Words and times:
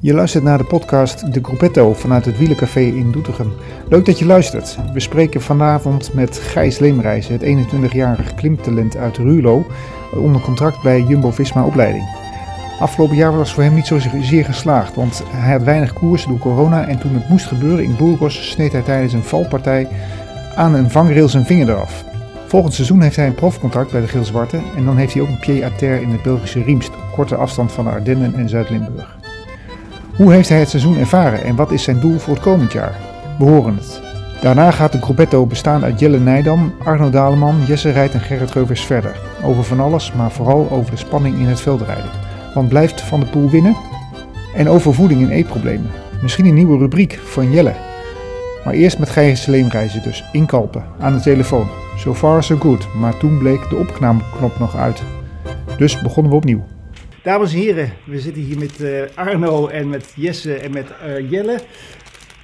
Je 0.00 0.14
luistert 0.14 0.44
naar 0.44 0.58
de 0.58 0.64
podcast 0.64 1.32
De 1.32 1.40
Gruppetto 1.42 1.92
vanuit 1.92 2.24
het 2.24 2.38
Wielencafé 2.38 2.80
in 2.80 3.10
Doetinchem. 3.10 3.52
Leuk 3.88 4.06
dat 4.06 4.18
je 4.18 4.26
luistert. 4.26 4.78
We 4.92 5.00
spreken 5.00 5.42
vanavond 5.42 6.14
met 6.14 6.38
Gijs 6.38 6.78
Leemreizen, 6.78 7.32
het 7.32 7.42
21-jarige 7.42 8.34
klimtalent 8.34 8.96
uit 8.96 9.16
Rulo, 9.16 9.66
onder 10.14 10.40
contract 10.40 10.82
bij 10.82 11.02
Jumbo-Visma 11.02 11.64
opleiding. 11.64 12.04
Afgelopen 12.80 13.16
jaar 13.16 13.36
was 13.36 13.54
voor 13.54 13.62
hem 13.62 13.74
niet 13.74 13.86
zozeer 13.86 14.44
geslaagd, 14.44 14.94
want 14.94 15.22
hij 15.30 15.52
had 15.52 15.62
weinig 15.62 15.92
koers 15.92 16.24
door 16.24 16.38
corona 16.38 16.86
en 16.86 16.98
toen 16.98 17.14
het 17.14 17.28
moest 17.28 17.46
gebeuren 17.46 17.84
in 17.84 17.96
Burgos 17.96 18.50
sneed 18.50 18.72
hij 18.72 18.82
tijdens 18.82 19.12
een 19.12 19.22
valpartij 19.22 19.88
aan 20.54 20.74
een 20.74 20.90
vangrail 20.90 21.28
zijn 21.28 21.46
vinger 21.46 21.68
eraf. 21.68 22.04
Volgend 22.46 22.74
seizoen 22.74 23.00
heeft 23.00 23.16
hij 23.16 23.26
een 23.26 23.34
profcontract 23.34 23.92
bij 23.92 24.00
de 24.00 24.08
Geel-Zwarte 24.08 24.60
en 24.76 24.84
dan 24.84 24.96
heeft 24.96 25.12
hij 25.12 25.22
ook 25.22 25.28
een 25.28 25.38
pied 25.38 25.62
à 25.62 25.70
terre 25.76 26.02
in 26.02 26.10
het 26.10 26.22
Belgische 26.22 26.62
Riemst, 26.62 26.90
korte 27.14 27.36
afstand 27.36 27.72
van 27.72 27.84
de 27.84 27.90
Ardennen 27.90 28.34
en 28.34 28.48
Zuid-Limburg. 28.48 29.17
Hoe 30.18 30.32
heeft 30.32 30.48
hij 30.48 30.58
het 30.58 30.68
seizoen 30.68 30.98
ervaren 30.98 31.42
en 31.42 31.56
wat 31.56 31.70
is 31.70 31.82
zijn 31.82 32.00
doel 32.00 32.18
voor 32.18 32.34
het 32.34 32.42
komend 32.42 32.72
jaar? 32.72 32.98
We 33.38 33.44
horen 33.44 33.74
het. 33.74 34.00
Daarna 34.40 34.70
gaat 34.70 34.92
de 34.92 35.00
gruppetto 35.00 35.46
bestaan 35.46 35.84
uit 35.84 36.00
Jelle 36.00 36.18
Nijdam, 36.18 36.74
Arno 36.84 37.10
Daleman, 37.10 37.64
Jesse 37.66 37.90
Rijt 37.90 38.12
en 38.12 38.20
Gerrit 38.20 38.52
Reuvers 38.52 38.84
verder. 38.84 39.16
Over 39.44 39.64
van 39.64 39.80
alles, 39.80 40.12
maar 40.12 40.30
vooral 40.30 40.70
over 40.70 40.90
de 40.90 40.96
spanning 40.96 41.38
in 41.38 41.46
het 41.46 41.60
veldrijden. 41.60 42.10
Want 42.54 42.68
blijft 42.68 43.00
Van 43.00 43.20
de 43.20 43.26
Poel 43.26 43.50
winnen? 43.50 43.76
En 44.54 44.68
over 44.68 44.94
voeding 44.94 45.22
en 45.22 45.30
eetproblemen. 45.30 45.90
Misschien 46.22 46.46
een 46.46 46.54
nieuwe 46.54 46.78
rubriek 46.78 47.18
van 47.24 47.50
Jelle. 47.50 47.74
Maar 48.64 48.74
eerst 48.74 48.98
met 48.98 49.10
Gijs 49.10 49.46
Leemreizen 49.46 50.02
dus, 50.02 50.24
in 50.32 50.46
Kalpen, 50.46 50.84
aan 50.98 51.12
de 51.12 51.20
telefoon. 51.20 51.68
So 51.96 52.14
far 52.14 52.42
so 52.42 52.56
good, 52.56 52.88
maar 52.94 53.16
toen 53.16 53.38
bleek 53.38 53.68
de 53.68 53.76
opknapknop 53.76 54.58
nog 54.58 54.76
uit. 54.76 55.02
Dus 55.76 56.00
begonnen 56.00 56.30
we 56.30 56.38
opnieuw. 56.38 56.64
Dames 57.22 57.52
en 57.52 57.58
heren, 57.58 57.92
we 58.04 58.20
zitten 58.20 58.42
hier 58.42 58.58
met 58.58 58.80
uh, 58.80 59.02
Arno 59.14 59.66
en 59.66 59.88
met 59.88 60.12
Jesse 60.16 60.54
en 60.54 60.72
met 60.72 60.86
uh, 61.06 61.30
Jelle 61.30 61.58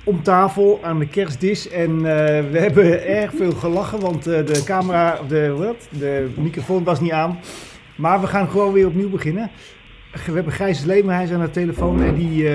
om 0.04 0.22
tafel 0.22 0.80
aan 0.82 0.98
de 0.98 1.08
kerstdis. 1.08 1.68
En 1.68 1.90
uh, 1.90 2.02
we 2.50 2.58
hebben 2.58 3.06
erg 3.06 3.32
veel 3.36 3.52
gelachen, 3.52 4.00
want 4.00 4.24
de 4.24 4.62
camera, 4.64 5.20
de, 5.28 5.50
wat, 5.50 5.88
de 5.88 6.28
microfoon 6.36 6.84
was 6.84 7.00
niet 7.00 7.12
aan. 7.12 7.38
Maar 7.96 8.20
we 8.20 8.26
gaan 8.26 8.48
gewoon 8.48 8.72
weer 8.72 8.86
opnieuw 8.86 9.10
beginnen. 9.10 9.50
We 10.26 10.32
hebben 10.32 10.52
Gijs 10.52 10.84
Leemhuis 10.84 11.30
aan 11.30 11.40
de 11.40 11.50
telefoon 11.50 12.02
en 12.02 12.14
die 12.14 12.48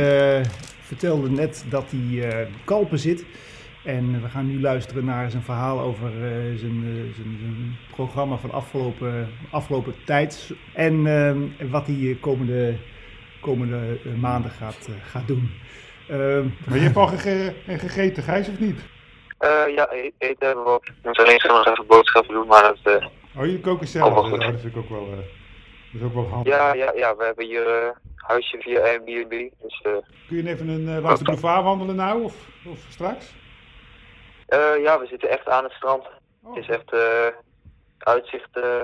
vertelde 0.82 1.30
net 1.30 1.66
dat 1.70 1.86
hij 1.90 2.48
kalpen 2.64 3.00
zit. 3.00 3.24
En 3.84 4.22
we 4.22 4.28
gaan 4.28 4.48
nu 4.48 4.62
luisteren 4.62 5.06
naar 5.06 5.30
zijn 5.32 5.44
verhaal 5.44 5.80
over 5.80 6.12
uh, 6.14 6.58
zijn, 6.58 6.84
uh, 6.84 7.16
zijn, 7.16 7.38
zijn, 7.40 7.78
programma 7.92 8.38
van 8.38 8.52
afgelopen, 8.52 9.30
afgelopen 9.52 9.96
tijd. 10.06 10.52
En 10.74 11.06
uh, 11.06 11.72
wat 11.72 11.88
hij 11.88 12.18
komende, 12.22 12.76
komende 13.42 13.98
maanden 14.20 14.52
gaat, 14.52 14.90
gaat 15.04 15.28
doen. 15.28 15.52
Ehm, 16.10 16.48
maar 16.68 16.78
je 16.78 16.84
hebt 16.84 16.96
al 16.96 17.08
gege 17.08 17.54
gegeten, 17.66 18.24
Gijs, 18.24 18.50
of 18.50 18.60
niet? 18.60 18.80
ja, 19.76 19.88
e-, 19.92 20.12
eten 20.18 20.46
hebben 20.48 20.64
we 20.64 20.70
ook. 20.70 20.86
Ik 20.86 20.94
moet 21.04 21.20
alleen 21.20 21.42
nog 21.48 21.68
even 21.68 21.88
boodschappen 21.88 22.34
doen, 22.34 22.48
maar 22.48 22.74
dat... 22.84 23.04
oh, 23.38 23.46
je 23.46 23.60
koken 23.60 23.88
zelf? 23.88 24.18
Oh, 24.18 24.32
dat 24.32 24.44
vind 24.44 24.66
ik 24.66 24.78
ook 24.78 24.90
wel, 24.90 25.10
dat 25.10 25.22
is 25.94 26.02
ook 26.02 26.14
wel 26.14 26.28
handig. 26.28 26.54
Ja, 26.54 26.74
ja, 26.74 26.92
ja, 26.96 27.16
we 27.16 27.24
hebben 27.24 27.46
hier 27.46 27.94
huisje 28.16 28.58
via 28.60 28.80
Airbnb. 28.80 29.50
Dus, 29.62 29.82
Kun 30.28 30.38
je 30.38 30.50
even 30.50 30.68
een, 30.68 31.02
langs 31.02 31.20
de 31.20 31.26
boulevard 31.26 31.64
wandelen 31.64 31.96
nou, 31.96 32.24
of, 32.24 32.36
of 32.66 32.80
straks? 32.90 33.34
Uh, 34.50 34.84
ja, 34.84 35.00
we 35.00 35.06
zitten 35.08 35.30
echt 35.30 35.48
aan 35.48 35.64
het 35.64 35.74
strand. 35.74 36.04
Oh. 36.44 36.56
Het 36.56 36.64
is 36.64 36.70
echt 36.70 36.94
uh, 36.94 37.26
uitzicht 37.98 38.58
uh, 38.58 38.82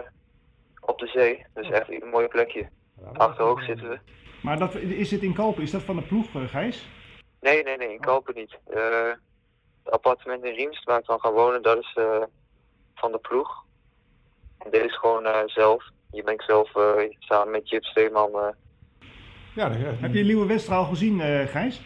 op 0.81 0.99
de 0.99 1.07
zee. 1.07 1.45
Dus 1.53 1.69
echt 1.69 1.89
een 1.89 2.09
mooi 2.09 2.27
plekje. 2.27 2.69
Ja, 3.01 3.09
Achterhoog 3.13 3.63
zitten 3.63 3.89
we. 3.89 3.99
Maar 4.41 4.59
dat, 4.59 4.75
is 4.75 5.11
het 5.11 5.21
in 5.21 5.33
Kalpen? 5.33 5.63
Is 5.63 5.71
dat 5.71 5.81
van 5.81 5.95
de 5.95 6.01
ploeg, 6.01 6.27
Gijs? 6.49 6.87
Nee, 7.41 7.63
nee, 7.63 7.77
nee, 7.77 7.93
in 7.93 7.99
Kalpen 7.99 8.35
niet. 8.35 8.57
het 8.69 9.19
appartement 9.93 10.43
in 10.43 10.53
Riemst 10.53 10.83
waar 10.83 10.99
ik 10.99 11.05
dan 11.05 11.19
ga 11.19 11.31
wonen, 11.31 11.61
dat 11.61 11.77
is 11.77 11.97
van 12.95 13.11
de 13.11 13.17
ploeg. 13.17 13.63
En 14.57 14.71
dit 14.71 14.83
is 14.85 14.97
gewoon 14.97 15.27
zelf. 15.45 15.83
Je 16.11 16.23
bent 16.23 16.43
zelf 16.43 16.71
samen 17.19 17.51
met 17.51 17.69
Jip 17.69 17.83
Steeman. 17.83 18.53
ja, 19.55 19.71
Heb 19.71 20.13
je 20.13 20.23
Nieuwe 20.23 20.45
Westraal 20.45 20.85
gezien, 20.85 21.19
Gijs? 21.47 21.81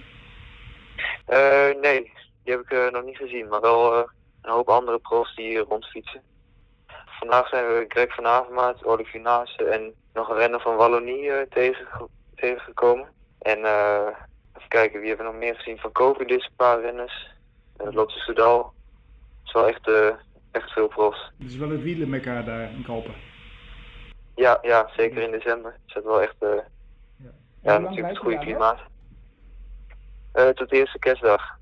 nee, 1.81 2.11
die 2.49 2.57
heb 2.57 2.67
ik 2.67 2.77
uh, 2.77 2.91
nog 2.91 3.03
niet 3.03 3.17
gezien, 3.17 3.47
maar 3.47 3.61
wel 3.61 3.97
uh, 3.97 4.03
een 4.41 4.51
hoop 4.51 4.69
andere 4.69 4.99
profs 4.99 5.35
die 5.35 5.47
hier 5.47 5.61
rondfietsen. 5.61 6.21
Vandaag 7.05 7.47
zijn 7.47 7.65
we 7.65 7.85
Greg 7.87 8.15
van 8.15 8.25
Avermaat, 8.25 8.85
Olivier 8.85 9.21
Naassen 9.21 9.71
en 9.71 9.93
nog 10.13 10.29
een 10.29 10.35
renner 10.35 10.61
van 10.61 10.75
Wallonie 10.75 11.23
uh, 11.23 11.41
tegen, 11.49 11.87
tegengekomen. 12.35 13.07
En 13.39 13.57
even 13.57 14.67
kijken, 14.67 14.99
wie 14.99 15.07
hebben 15.07 15.25
we 15.25 15.31
nog 15.31 15.41
meer 15.41 15.55
gezien? 15.55 15.77
Van 15.77 15.91
Covidis, 15.91 16.45
een 16.45 16.55
paar 16.55 16.81
renners. 16.81 17.27
Lotte 17.77 18.19
Soudal. 18.19 18.73
Het 19.39 19.47
is 19.47 19.51
wel 19.51 19.67
echt, 19.67 19.89
echt 20.51 20.71
veel 20.71 20.87
profs. 20.87 21.31
Het 21.37 21.49
is 21.49 21.55
wel 21.55 21.69
het 21.69 21.81
wielenmekka 21.81 22.41
daar 22.41 22.71
in 22.71 22.83
Kalpen. 22.83 23.15
Ja, 24.35 24.57
ja, 24.61 24.89
zeker 24.95 25.21
in 25.21 25.31
december. 25.31 25.75
Is 25.87 25.93
het 25.93 26.03
wel 26.03 26.21
echt, 26.21 26.35
ja, 26.39 27.31
ja 27.63 27.77
natuurlijk 27.77 28.07
het 28.07 28.17
goede 28.17 28.39
klimaat. 28.39 28.79
tot 30.31 30.69
de 30.69 30.75
eerste 30.75 30.99
kerstdag. 30.99 31.58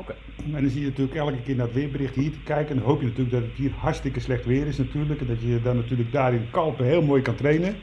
Oké. 0.00 0.14
En 0.44 0.52
dan 0.52 0.70
zie 0.70 0.80
je 0.80 0.86
natuurlijk 0.86 1.18
elke 1.18 1.42
keer 1.42 1.56
naar 1.56 1.66
het 1.66 1.74
weerbericht 1.74 2.14
hier 2.14 2.30
te 2.30 2.42
kijken. 2.44 2.68
En 2.68 2.76
dan 2.76 2.86
hoop 2.86 3.00
je 3.00 3.06
natuurlijk 3.06 3.30
dat 3.30 3.42
het 3.42 3.52
hier 3.52 3.72
hartstikke 3.72 4.20
slecht 4.20 4.44
weer 4.44 4.66
is 4.66 4.78
natuurlijk. 4.78 5.20
En 5.20 5.26
dat 5.26 5.40
je 5.40 5.62
dan 5.62 5.76
natuurlijk 5.76 6.12
daar 6.12 6.32
in 6.32 6.48
Kalpen 6.50 6.84
heel 6.84 7.02
mooi 7.02 7.22
kan 7.22 7.34
trainen. 7.34 7.76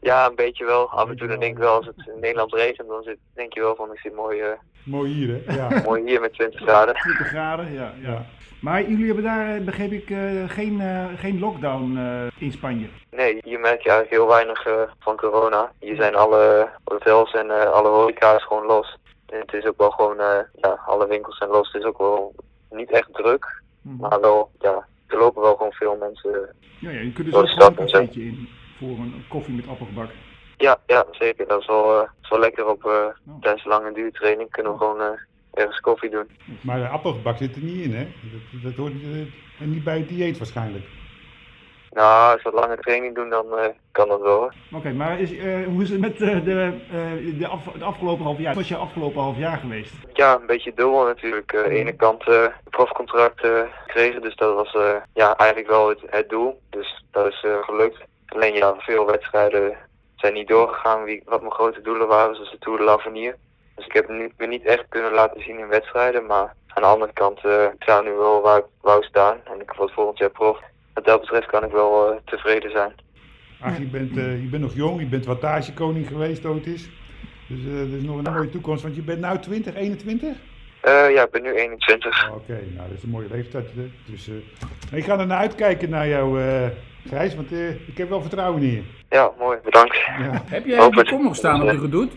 Ja, 0.00 0.26
een 0.26 0.34
beetje 0.34 0.64
wel. 0.64 0.90
Af 0.90 1.08
en 1.08 1.16
toe 1.16 1.28
dan 1.28 1.40
denk 1.40 1.52
ik 1.52 1.62
wel, 1.62 1.74
als 1.74 1.86
het 1.86 2.06
in 2.14 2.20
Nederland 2.20 2.54
regent, 2.54 2.88
dan 2.88 3.02
zit, 3.02 3.18
denk 3.34 3.54
je 3.54 3.60
wel 3.60 3.76
van, 3.76 3.92
ik 3.92 3.98
zit 3.98 4.14
mooi... 4.14 4.40
Uh, 4.40 4.48
mooi 4.84 5.12
hier, 5.12 5.42
hè? 5.44 5.54
Ja. 5.54 5.82
mooi 5.88 6.02
hier 6.06 6.20
met 6.20 6.32
20 6.32 6.60
graden. 6.60 6.94
20 6.94 7.26
graden, 7.26 7.72
ja. 7.72 7.92
ja. 8.02 8.26
Maar 8.60 8.88
jullie 8.88 9.06
hebben 9.06 9.24
daar, 9.24 9.62
begreep 9.62 9.92
ik, 9.92 10.10
uh, 10.10 10.48
geen, 10.48 10.80
uh, 10.80 11.04
geen 11.16 11.38
lockdown 11.38 11.98
in 12.38 12.52
Spanje? 12.52 12.88
Nee, 13.10 13.38
hier 13.44 13.60
merk 13.60 13.82
je 13.82 13.90
eigenlijk 13.90 14.10
heel 14.10 14.26
weinig 14.26 14.66
van 14.98 15.16
corona. 15.16 15.72
Hier 15.80 15.96
zijn 15.96 16.14
alle 16.14 16.68
hotels 16.84 17.32
en 17.32 17.72
alle 17.72 17.88
horeca's 17.88 18.44
gewoon 18.44 18.66
los 18.66 18.96
het 19.26 19.52
is 19.52 19.64
ook 19.64 19.78
wel 19.78 19.90
gewoon, 19.90 20.20
uh, 20.20 20.38
ja, 20.60 20.82
alle 20.86 21.06
winkels 21.06 21.36
zijn 21.36 21.50
los. 21.50 21.72
Het 21.72 21.82
is 21.82 21.88
ook 21.88 21.98
wel 21.98 22.34
niet 22.70 22.90
echt 22.90 23.14
druk. 23.14 23.62
Mm. 23.80 23.96
Maar 23.96 24.20
wel, 24.20 24.50
ja, 24.58 24.86
er 25.06 25.18
lopen 25.18 25.42
wel 25.42 25.56
gewoon 25.56 25.72
veel 25.72 25.96
mensen. 25.96 26.54
Ja, 26.80 26.90
ja 26.90 27.00
je 27.00 27.12
kunt 27.12 27.26
dus 27.26 27.34
ook 27.34 27.68
een 27.68 27.74
cafeetje 27.74 28.22
in 28.22 28.48
voor 28.78 28.88
een 28.88 29.24
koffie 29.28 29.54
met 29.54 29.68
appelgebak. 29.68 30.10
Ja, 30.56 30.78
ja, 30.86 31.06
zeker. 31.10 31.46
Dat 31.48 31.60
is 31.60 31.66
wel, 31.66 32.00
uh, 32.00 32.08
is 32.22 32.28
wel 32.28 32.38
lekker 32.38 32.66
op 32.66 32.84
uh, 32.84 32.92
oh. 32.92 33.40
tijdens 33.40 33.64
lange 33.64 33.92
duurtraining. 33.92 34.50
Kunnen 34.50 34.72
we 34.72 34.78
gewoon 34.78 35.00
uh, 35.00 35.06
ergens 35.52 35.80
koffie 35.80 36.10
doen. 36.10 36.30
Maar 36.60 36.78
de 36.78 36.88
appelgebak 36.88 37.36
zit 37.36 37.56
er 37.56 37.62
niet 37.62 37.84
in, 37.84 37.94
hè? 37.94 38.04
Dat, 38.52 38.62
dat 38.62 38.74
hoort 38.74 38.92
niet 39.58 39.84
bij 39.84 39.98
het 39.98 40.08
dieet 40.08 40.38
waarschijnlijk. 40.38 40.84
Nou, 41.96 42.32
als 42.32 42.42
we 42.42 42.50
lange 42.50 42.76
training 42.76 43.14
doen, 43.14 43.28
dan 43.28 43.46
uh, 43.52 43.64
kan 43.92 44.08
dat 44.08 44.20
wel. 44.20 44.50
Oké, 44.72 44.92
maar 44.92 45.20
is, 45.20 45.32
uh, 45.32 45.66
hoe 45.66 45.82
is 45.82 45.90
het 45.90 46.00
met 46.00 46.20
uh, 46.20 46.44
de, 46.44 46.78
de, 47.38 47.46
af, 47.46 47.64
de, 47.64 47.84
afgelopen 47.84 48.24
half 48.24 48.38
jaar? 48.38 48.46
Wat 48.46 48.56
was 48.56 48.68
je 48.68 48.76
afgelopen 48.76 49.22
half 49.22 49.36
jaar 49.36 49.58
geweest? 49.58 49.92
Ja, 50.12 50.34
een 50.40 50.46
beetje 50.46 50.74
dubbel 50.74 51.04
natuurlijk. 51.04 51.56
Aan 51.56 51.62
de 51.62 51.68
ene 51.68 51.92
kant 51.92 52.24
profcontract 52.70 53.46
gekregen, 53.86 54.22
dus 54.22 54.36
dat 54.36 54.54
was 54.54 54.76
ja, 55.12 55.36
eigenlijk 55.36 55.70
wel 55.70 55.88
het, 55.88 56.00
het 56.06 56.28
doel. 56.28 56.60
Dus 56.70 57.04
dat 57.10 57.26
is 57.26 57.44
gelukt. 57.60 57.98
Alleen 58.26 58.54
ja, 58.54 58.74
veel 58.78 59.06
wedstrijden 59.06 59.76
zijn 60.16 60.34
niet 60.34 60.48
doorgegaan 60.48 61.04
wie, 61.04 61.22
wat 61.24 61.40
mijn 61.40 61.52
grote 61.52 61.80
doelen 61.80 62.08
waren, 62.08 62.34
zoals 62.34 62.50
de 62.50 62.58
Tour 62.58 62.78
de 62.78 62.84
l'Avenir. 62.84 63.36
Dus 63.74 63.86
ik 63.86 63.92
heb 63.92 64.08
nu, 64.08 64.32
me 64.36 64.46
niet 64.46 64.64
echt 64.64 64.84
kunnen 64.88 65.12
laten 65.12 65.42
zien 65.42 65.58
in 65.58 65.68
wedstrijden, 65.68 66.26
maar 66.26 66.54
aan 66.66 66.82
de 66.82 66.88
andere 66.88 67.12
kant, 67.12 67.38
ik 67.44 67.82
sta 67.82 68.00
nu 68.00 68.12
wel 68.12 68.40
waar 68.40 68.58
ik 68.58 68.64
wou 68.80 69.02
staan. 69.02 69.40
En 69.44 69.60
ik 69.60 69.72
word 69.72 69.92
volgend 69.92 70.18
jaar 70.18 70.30
prof 70.30 70.58
wat 70.96 71.04
dat 71.04 71.20
betreft 71.20 71.46
kan 71.46 71.64
ik 71.64 71.70
wel 71.70 72.12
uh, 72.12 72.16
tevreden 72.24 72.70
zijn. 72.70 72.92
Ach, 73.60 73.78
je 73.78 73.84
bent, 73.84 74.16
uh, 74.16 74.42
je 74.42 74.48
bent 74.48 74.62
nog 74.62 74.74
jong, 74.74 75.00
je 75.00 75.06
bent 75.06 75.26
wattagekoning 75.26 76.06
geweest 76.06 76.44
ooit 76.44 76.66
is. 76.66 76.88
Dus 77.48 77.58
uh, 77.58 77.80
er 77.80 77.96
is 77.96 78.02
nog 78.02 78.16
een 78.16 78.32
mooie 78.32 78.50
toekomst, 78.50 78.82
want 78.82 78.94
je 78.94 79.02
bent 79.02 79.20
nu 79.20 79.38
20, 79.38 79.74
21? 79.74 80.36
ja, 80.82 81.22
ik 81.24 81.30
ben 81.30 81.42
nu 81.42 81.52
21. 81.52 82.28
Oké, 82.28 82.36
okay, 82.36 82.68
nou 82.74 82.88
dat 82.88 82.96
is 82.96 83.02
een 83.02 83.08
mooie 83.08 83.28
leeftijd. 83.30 83.70
Dus, 84.06 84.30
ik 84.92 85.04
ga 85.04 85.18
er 85.18 85.26
naar 85.26 85.38
uitkijken 85.38 85.90
naar 85.90 86.08
jou, 86.08 86.40
Gijs, 87.08 87.34
want 87.34 87.52
ik 87.86 87.96
heb 87.96 88.08
wel 88.08 88.20
vertrouwen 88.20 88.62
in 88.62 88.70
je. 88.70 88.82
Ja, 89.08 89.32
mooi, 89.38 89.58
bedankt. 89.62 89.96
Ja. 89.96 90.42
Heb 90.44 90.66
jij 90.66 90.90
de 90.90 91.04
kom 91.04 91.22
nog 91.22 91.36
staan 91.36 91.62
op 91.62 91.68
de 91.68 91.78
gedoet? 91.78 92.12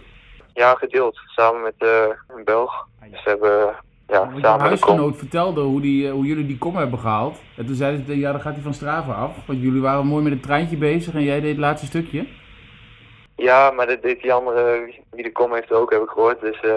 Ja, 0.53 0.75
gedeeld, 0.75 1.19
samen 1.25 1.61
met 1.61 1.89
een 2.27 2.43
Belg. 2.43 2.87
Dus 3.11 3.23
we 3.23 3.29
hebben 3.29 3.75
ja, 4.09 4.29
Want 4.29 4.41
samen 4.41 4.65
huisgenoot 4.65 5.17
vertelde 5.17 5.61
hoe, 5.61 5.81
die, 5.81 6.07
eh, 6.07 6.11
hoe 6.11 6.25
jullie 6.25 6.45
die 6.45 6.57
kom 6.57 6.75
hebben 6.75 6.99
gehaald. 6.99 7.37
En 7.57 7.65
toen 7.65 7.75
zeiden 7.75 8.05
ze, 8.05 8.19
ja, 8.19 8.31
dan 8.31 8.41
gaat 8.41 8.53
hij 8.53 8.63
van 8.63 8.73
Strava 8.73 9.13
af. 9.13 9.45
Want 9.45 9.61
jullie 9.61 9.81
waren 9.81 10.05
mooi 10.05 10.23
met 10.23 10.33
het 10.33 10.43
treintje 10.43 10.77
bezig 10.77 11.13
en 11.13 11.23
jij 11.23 11.39
deed 11.39 11.49
het 11.49 11.59
laatste 11.59 11.85
stukje. 11.85 12.27
Ja, 13.35 13.71
maar 13.71 13.87
dat 13.87 14.01
deed 14.01 14.21
die 14.21 14.33
andere, 14.33 14.93
wie 15.09 15.23
de 15.23 15.31
kom 15.31 15.53
heeft 15.53 15.71
ook, 15.71 15.91
heb 15.91 16.01
ik 16.01 16.09
gehoord. 16.09 16.41
Dus 16.41 16.61
uh, 16.63 16.71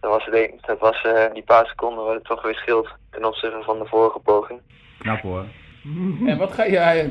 dat 0.00 0.10
was, 0.10 0.24
het, 0.24 0.50
dat 0.66 0.78
was 0.78 1.04
uh, 1.06 1.24
die 1.32 1.42
paar 1.42 1.66
seconden 1.66 2.04
waar 2.04 2.14
het 2.14 2.24
toch 2.24 2.42
weer 2.42 2.54
scheelt 2.54 2.88
ten 3.10 3.24
opzichte 3.24 3.62
van 3.62 3.78
de 3.78 3.86
vorige 3.86 4.18
poging. 4.18 4.60
Knap 4.98 5.20
hoor. 5.20 5.44
En 6.26 6.38
wat 6.38 6.52
ga 6.52 6.68
jij... 6.68 7.10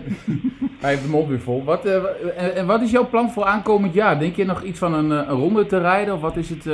Hij 0.80 0.90
heeft 0.90 1.04
de 1.04 1.10
mond 1.10 1.28
weer 1.28 1.40
vol. 1.40 1.64
Wat, 1.64 1.86
eh, 1.86 1.96
en, 2.38 2.56
en 2.56 2.66
wat 2.66 2.82
is 2.82 2.92
jouw 2.92 3.10
plan 3.10 3.32
voor 3.32 3.44
aankomend 3.44 3.94
jaar? 3.94 4.20
Denk 4.20 4.36
je 4.36 4.46
nog 4.46 4.62
iets 4.62 4.80
van 4.80 4.94
een, 4.94 5.12
eh, 5.12 5.18
een 5.18 5.40
ronde 5.40 5.66
te 5.66 5.80
rijden? 5.80 6.14
Of 6.14 6.22
wat 6.22 6.36
is 6.36 6.50
het... 6.50 6.66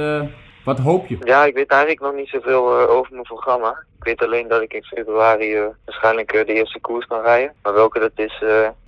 wat 0.69 0.79
hoop 0.79 1.07
je? 1.07 1.17
Ja, 1.19 1.45
ik 1.45 1.55
weet 1.55 1.69
eigenlijk 1.69 2.01
nog 2.01 2.13
niet 2.13 2.27
zoveel 2.27 2.79
eh, 2.79 2.89
over 2.89 3.11
mijn 3.11 3.23
programma. 3.23 3.69
Ik 3.97 4.03
weet 4.03 4.23
alleen 4.23 4.47
dat 4.47 4.61
ik 4.61 4.73
in 4.73 4.83
februari 4.83 5.55
eh, 5.55 5.65
waarschijnlijk 5.85 6.31
eh, 6.31 6.45
de 6.45 6.53
eerste 6.53 6.79
koers 6.79 7.05
kan 7.05 7.21
rijden. 7.21 7.53
Maar 7.61 7.73
welke 7.73 7.99
dat 7.99 8.11
is, 8.15 8.43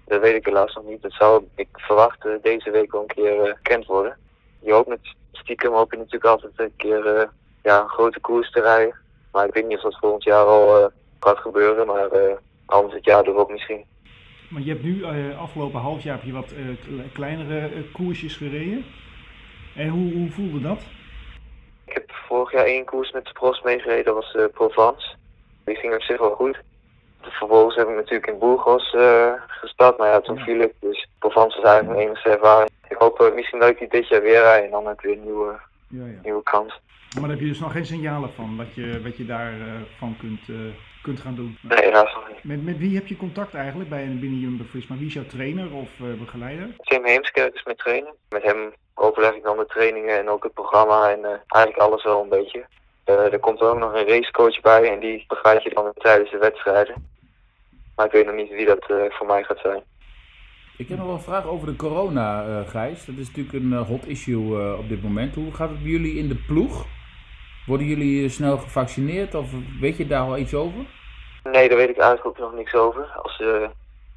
dat 0.06 0.22
weet 0.22 0.36
ik 0.36 0.46
helaas 0.46 0.74
nog 0.76 0.84
niet. 0.86 1.02
Dat 1.02 1.12
zou, 1.12 1.44
ik 1.56 1.68
verwacht, 1.72 2.28
deze 2.42 2.72
week 2.72 2.92
wel 2.92 3.02
een 3.02 3.08
keer 3.08 3.58
bekend 3.64 3.86
worden. 3.86 4.18
Je 4.60 4.72
hoopt 4.72 4.88
met 4.88 5.16
stiekem 5.32 5.74
hoop 5.74 5.92
je 5.92 5.98
natuurlijk 5.98 6.26
altijd 6.26 6.54
een 6.56 6.74
keer 6.78 7.30
ja, 7.64 7.82
een 7.82 7.90
grote 7.90 8.20
koers 8.20 8.52
te 8.52 8.62
rijden. 8.62 8.96
Maar 9.32 9.48
ik 9.48 9.54
weet 9.54 9.68
niet 9.68 9.78
of 9.78 9.84
dat 9.84 9.98
volgend 10.00 10.24
jaar 10.24 10.46
al 10.46 10.92
gaat 11.20 11.38
gebeuren. 11.38 11.88
Maar 11.88 12.10
anders 12.66 12.94
het 12.94 13.06
jaar 13.06 13.28
erop 13.28 13.52
misschien. 13.52 13.86
Maar 14.50 14.62
je 14.62 14.70
hebt 14.70 14.84
nu 14.84 15.06
afgelopen 15.36 15.80
half 15.80 16.04
jaar 16.04 16.16
heb 16.16 16.26
je 16.26 16.32
wat 16.34 16.54
kle- 16.84 17.10
kleinere 17.14 17.70
koersjes 17.92 18.36
gereden. 18.36 18.86
En 19.76 19.88
hoe, 19.90 20.14
hoe 20.14 20.32
voelde 20.32 20.62
dat? 20.62 20.82
Ik 21.92 21.98
heb 21.98 22.12
vorig 22.28 22.52
jaar 22.52 22.66
één 22.66 22.86
koers 22.86 23.12
met 23.12 23.26
de 23.26 23.32
pros 23.32 23.62
meegereden, 23.62 24.06
dat 24.06 24.14
was 24.14 24.36
eh, 24.36 24.46
Provence. 24.54 25.16
Die 25.66 25.76
ging 25.76 25.94
op 25.94 26.02
zich 26.02 26.20
wel 26.20 26.36
goed. 26.36 26.58
Vervolgens 27.22 27.76
heb 27.76 27.88
ik 27.88 27.96
natuurlijk 27.96 28.28
in 28.28 28.40
Burgos 28.40 28.94
eh 28.94 29.34
gestart, 29.48 29.98
maar 29.98 30.08
ja, 30.10 30.20
toen 30.22 30.40
viel 30.40 30.60
ik. 30.60 30.74
Dus 30.80 31.08
Provence 31.20 31.62
was 31.62 31.66
eigenlijk 31.72 31.96
mijn 31.98 32.08
enige 32.08 32.30
ervaring. 32.30 32.70
Ik 32.90 32.98
hoop 32.98 33.20
eh, 33.22 33.34
misschien 33.34 33.60
dat 33.60 33.70
ik 33.70 33.80
die 33.80 33.88
dit 33.88 34.08
jaar 34.08 34.22
weer 34.22 34.42
rijd 34.42 34.64
en 34.64 34.72
dan 34.72 34.86
heb 34.88 34.94
ik 34.94 35.02
weer 35.02 35.18
een 35.18 35.24
nieuwe, 35.24 35.60
Ja, 35.88 36.06
ja. 36.06 36.20
nieuwe 36.24 36.44
kans. 36.44 36.80
Maar 37.14 37.22
daar 37.22 37.30
heb 37.30 37.40
je 37.40 37.48
dus 37.48 37.60
nog 37.60 37.72
geen 37.72 37.86
signalen 37.86 38.34
van 38.34 38.58
wat 38.58 38.76
je, 38.76 39.02
wat 39.04 39.18
je 39.18 39.26
daarvan 39.26 39.86
van 39.98 40.16
kunt, 40.20 40.50
eh, 40.50 40.56
kunt 41.02 41.20
gaan 41.20 41.36
doen. 41.36 41.58
Nee, 41.62 41.80
helaas 41.80 42.14
nog 42.14 42.28
niet. 42.28 42.44
Met, 42.44 42.64
met 42.64 42.78
wie 42.78 42.96
heb 42.96 43.08
je 43.08 43.16
contact 43.16 43.54
eigenlijk 43.54 43.90
bij 43.90 44.04
een 44.04 44.20
binnen 44.20 44.40
Jumbo-Visma? 44.40 44.98
Wie 44.98 45.08
is 45.08 45.14
jouw 45.14 45.26
trainer 45.26 45.74
of 45.74 45.90
eh, 46.00 46.20
begeleider? 46.20 46.68
Tim 46.78 47.06
Heemskerk 47.06 47.54
is 47.54 47.64
mijn 47.64 47.78
trainer. 47.78 48.14
Met 48.30 48.44
hem 48.44 48.74
overleg 48.94 49.36
ik 49.36 49.44
dan 49.44 49.58
de 49.58 49.66
trainingen 49.66 50.20
en 50.20 50.30
ook 50.30 50.44
het 50.44 50.54
programma 50.54 51.10
en 51.10 51.26
eh, 51.26 51.32
eigenlijk 51.48 51.78
alles 51.78 52.04
wel 52.04 52.22
een 52.24 52.30
beetje. 52.30 52.66
Eh, 53.04 53.34
er 53.34 53.40
komt 53.40 53.62
er 53.62 53.68
ook 53.68 53.80
nog 53.80 53.94
een 53.94 54.08
racecoach 54.08 54.62
bij 54.62 54.92
en 54.92 55.00
die 55.00 55.26
begeleidt 55.28 55.64
je 55.64 55.70
dan 55.74 55.94
tijdens 55.94 56.32
de 56.32 56.38
wedstrijden. 56.38 57.10
Maar 57.96 58.06
ik 58.06 58.12
weet 58.12 58.26
nog 58.26 58.36
niet 58.36 58.50
wie 58.50 58.66
dat 58.66 58.90
eh, 58.90 58.98
voor 59.10 59.28
mij 59.28 59.44
gaat 59.44 59.60
zijn. 59.60 59.82
Ik 60.78 60.88
heb 60.88 60.98
nog 60.98 61.08
wel 61.08 61.16
een 61.16 61.22
vraag 61.22 61.46
over 61.46 61.68
de 61.68 61.76
corona, 61.76 62.46
eh 62.46 62.70
Gijs. 62.70 63.06
Dat 63.06 63.16
is 63.18 63.28
natuurlijk 63.28 63.56
een 63.64 63.74
eh, 63.74 63.88
hot 63.88 64.08
issue 64.08 64.62
eh, 64.62 64.80
op 64.80 64.90
dit 64.90 65.04
moment. 65.04 65.36
Hoe 65.36 65.54
gaat 65.54 65.70
het 65.70 65.82
bij 65.82 65.92
jullie 65.92 66.18
in 66.18 66.28
de 66.28 66.36
ploeg? 66.36 66.86
Worden 67.66 67.88
jullie 67.88 68.24
eh, 68.24 68.30
snel 68.30 68.58
gevaccineerd 68.58 69.36
of 69.36 69.50
weet 69.80 69.98
je 69.98 70.08
daar 70.08 70.22
al 70.22 70.38
iets 70.38 70.54
over? 70.54 70.86
Nee, 71.44 71.68
daar 71.70 71.78
weet 71.78 71.90
ik 71.90 71.98
eigenlijk 71.98 72.28
ook 72.28 72.38
nog 72.46 72.54
niks 72.60 72.74
over 72.74 73.06
als 73.24 73.38
de 73.38 73.70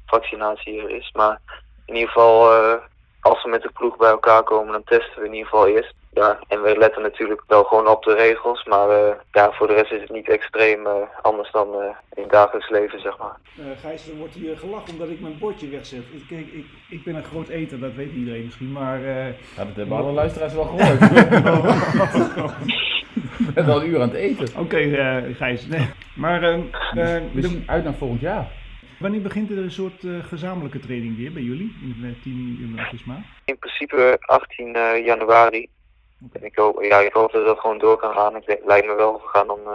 vaccinatie 0.05 0.81
er 0.81 0.89
is. 0.89 1.11
Maar 1.13 1.39
in 1.85 1.93
ieder 1.93 2.09
geval, 2.09 2.53
eh, 2.53 2.73
als 3.21 3.43
we 3.43 3.49
met 3.49 3.61
de 3.61 3.71
ploeg 3.73 3.97
bij 3.97 4.09
elkaar 4.09 4.43
komen, 4.43 4.71
dan 4.71 4.83
testen 4.83 5.19
we 5.21 5.25
in 5.27 5.33
ieder 5.33 5.49
geval 5.49 5.67
eerst. 5.67 5.93
Ja, 6.13 6.39
en 6.47 6.61
we 6.61 6.77
letten 6.77 7.01
natuurlijk 7.01 7.43
wel 7.47 7.63
gewoon 7.63 7.87
op 7.87 8.03
de 8.03 8.13
regels, 8.13 8.63
maar 8.63 8.89
eh, 8.89 9.15
ja, 9.31 9.51
voor 9.51 9.67
de 9.67 9.73
rest 9.73 9.91
is 9.91 10.01
het 10.01 10.09
niet 10.11 10.29
extreem 10.29 10.85
eh, 10.85 10.91
anders 11.21 11.51
dan 11.51 11.67
eh, 11.73 11.79
in 12.13 12.21
het 12.21 12.31
dagelijks 12.31 12.69
leven, 12.69 12.99
zeg 13.01 13.17
maar. 13.17 13.37
Uh, 13.59 13.65
Gijs, 13.81 14.07
er 14.09 14.15
wordt 14.15 14.33
hier 14.33 14.57
gelachen 14.57 14.91
omdat 14.93 15.09
ik 15.09 15.19
mijn 15.21 15.37
bordje 15.37 15.69
wegzet. 15.69 16.03
Ik, 16.11 16.29
ik, 16.39 16.53
ik, 16.53 16.65
ik 16.89 17.03
ben 17.03 17.15
een 17.15 17.23
groot 17.23 17.47
eter, 17.47 17.79
dat 17.79 17.93
weet 17.93 18.11
iedereen 18.13 18.43
misschien, 18.45 18.71
maar... 18.71 19.03
eh, 19.03 19.27
Ja, 19.27 19.65
dat 19.65 19.75
hebben 19.75 19.97
alle 19.97 20.11
luisteraars 20.21 20.53
wel 20.53 20.63
gehoord. 20.63 20.99
Zijn 23.55 23.69
al 23.69 23.81
een 23.81 23.87
uur 23.89 24.01
aan 24.01 24.07
het 24.09 24.17
eten. 24.17 24.59
Oké, 24.59 24.77
eh, 24.77 25.35
Gijs. 25.35 25.65
Nee. 25.67 25.89
Maar 26.15 26.43
ehm, 26.43 26.59
eh, 26.71 26.95
We 26.95 27.29
de- 27.41 27.47
zien 27.47 27.63
uit 27.65 27.83
naar 27.83 27.93
volgend 27.93 28.21
jaar. 28.21 28.51
wanneer 28.99 29.21
begint 29.21 29.51
er 29.51 29.57
een 29.57 29.71
soort 29.71 30.03
eh, 30.03 30.11
gezamenlijke 30.23 30.79
training 30.79 31.17
weer 31.17 31.33
bij 31.33 31.41
jullie 31.41 31.75
in 31.81 32.03
het 32.03 32.21
team 32.23 32.57
Jumbo-Visma? 32.59 33.21
In 33.45 33.57
principe 33.57 34.17
18 34.19 34.75
eh, 34.75 35.05
januari. 35.05 35.67
En 36.33 36.43
ik 36.43 36.55
hoop, 36.55 36.83
ja, 36.83 36.99
ik 36.99 37.13
hoop 37.13 37.31
dat 37.31 37.45
dat 37.45 37.59
gewoon 37.59 37.77
door 37.77 37.97
kan 37.97 38.13
gaan. 38.13 38.35
Ik 38.35 38.45
denk, 38.45 38.59
lijkt 38.65 38.87
me 38.87 38.95
wel, 38.95 39.13
we 39.13 39.27
gaan 39.27 39.47
dan 39.47 39.59
eh, 39.59 39.71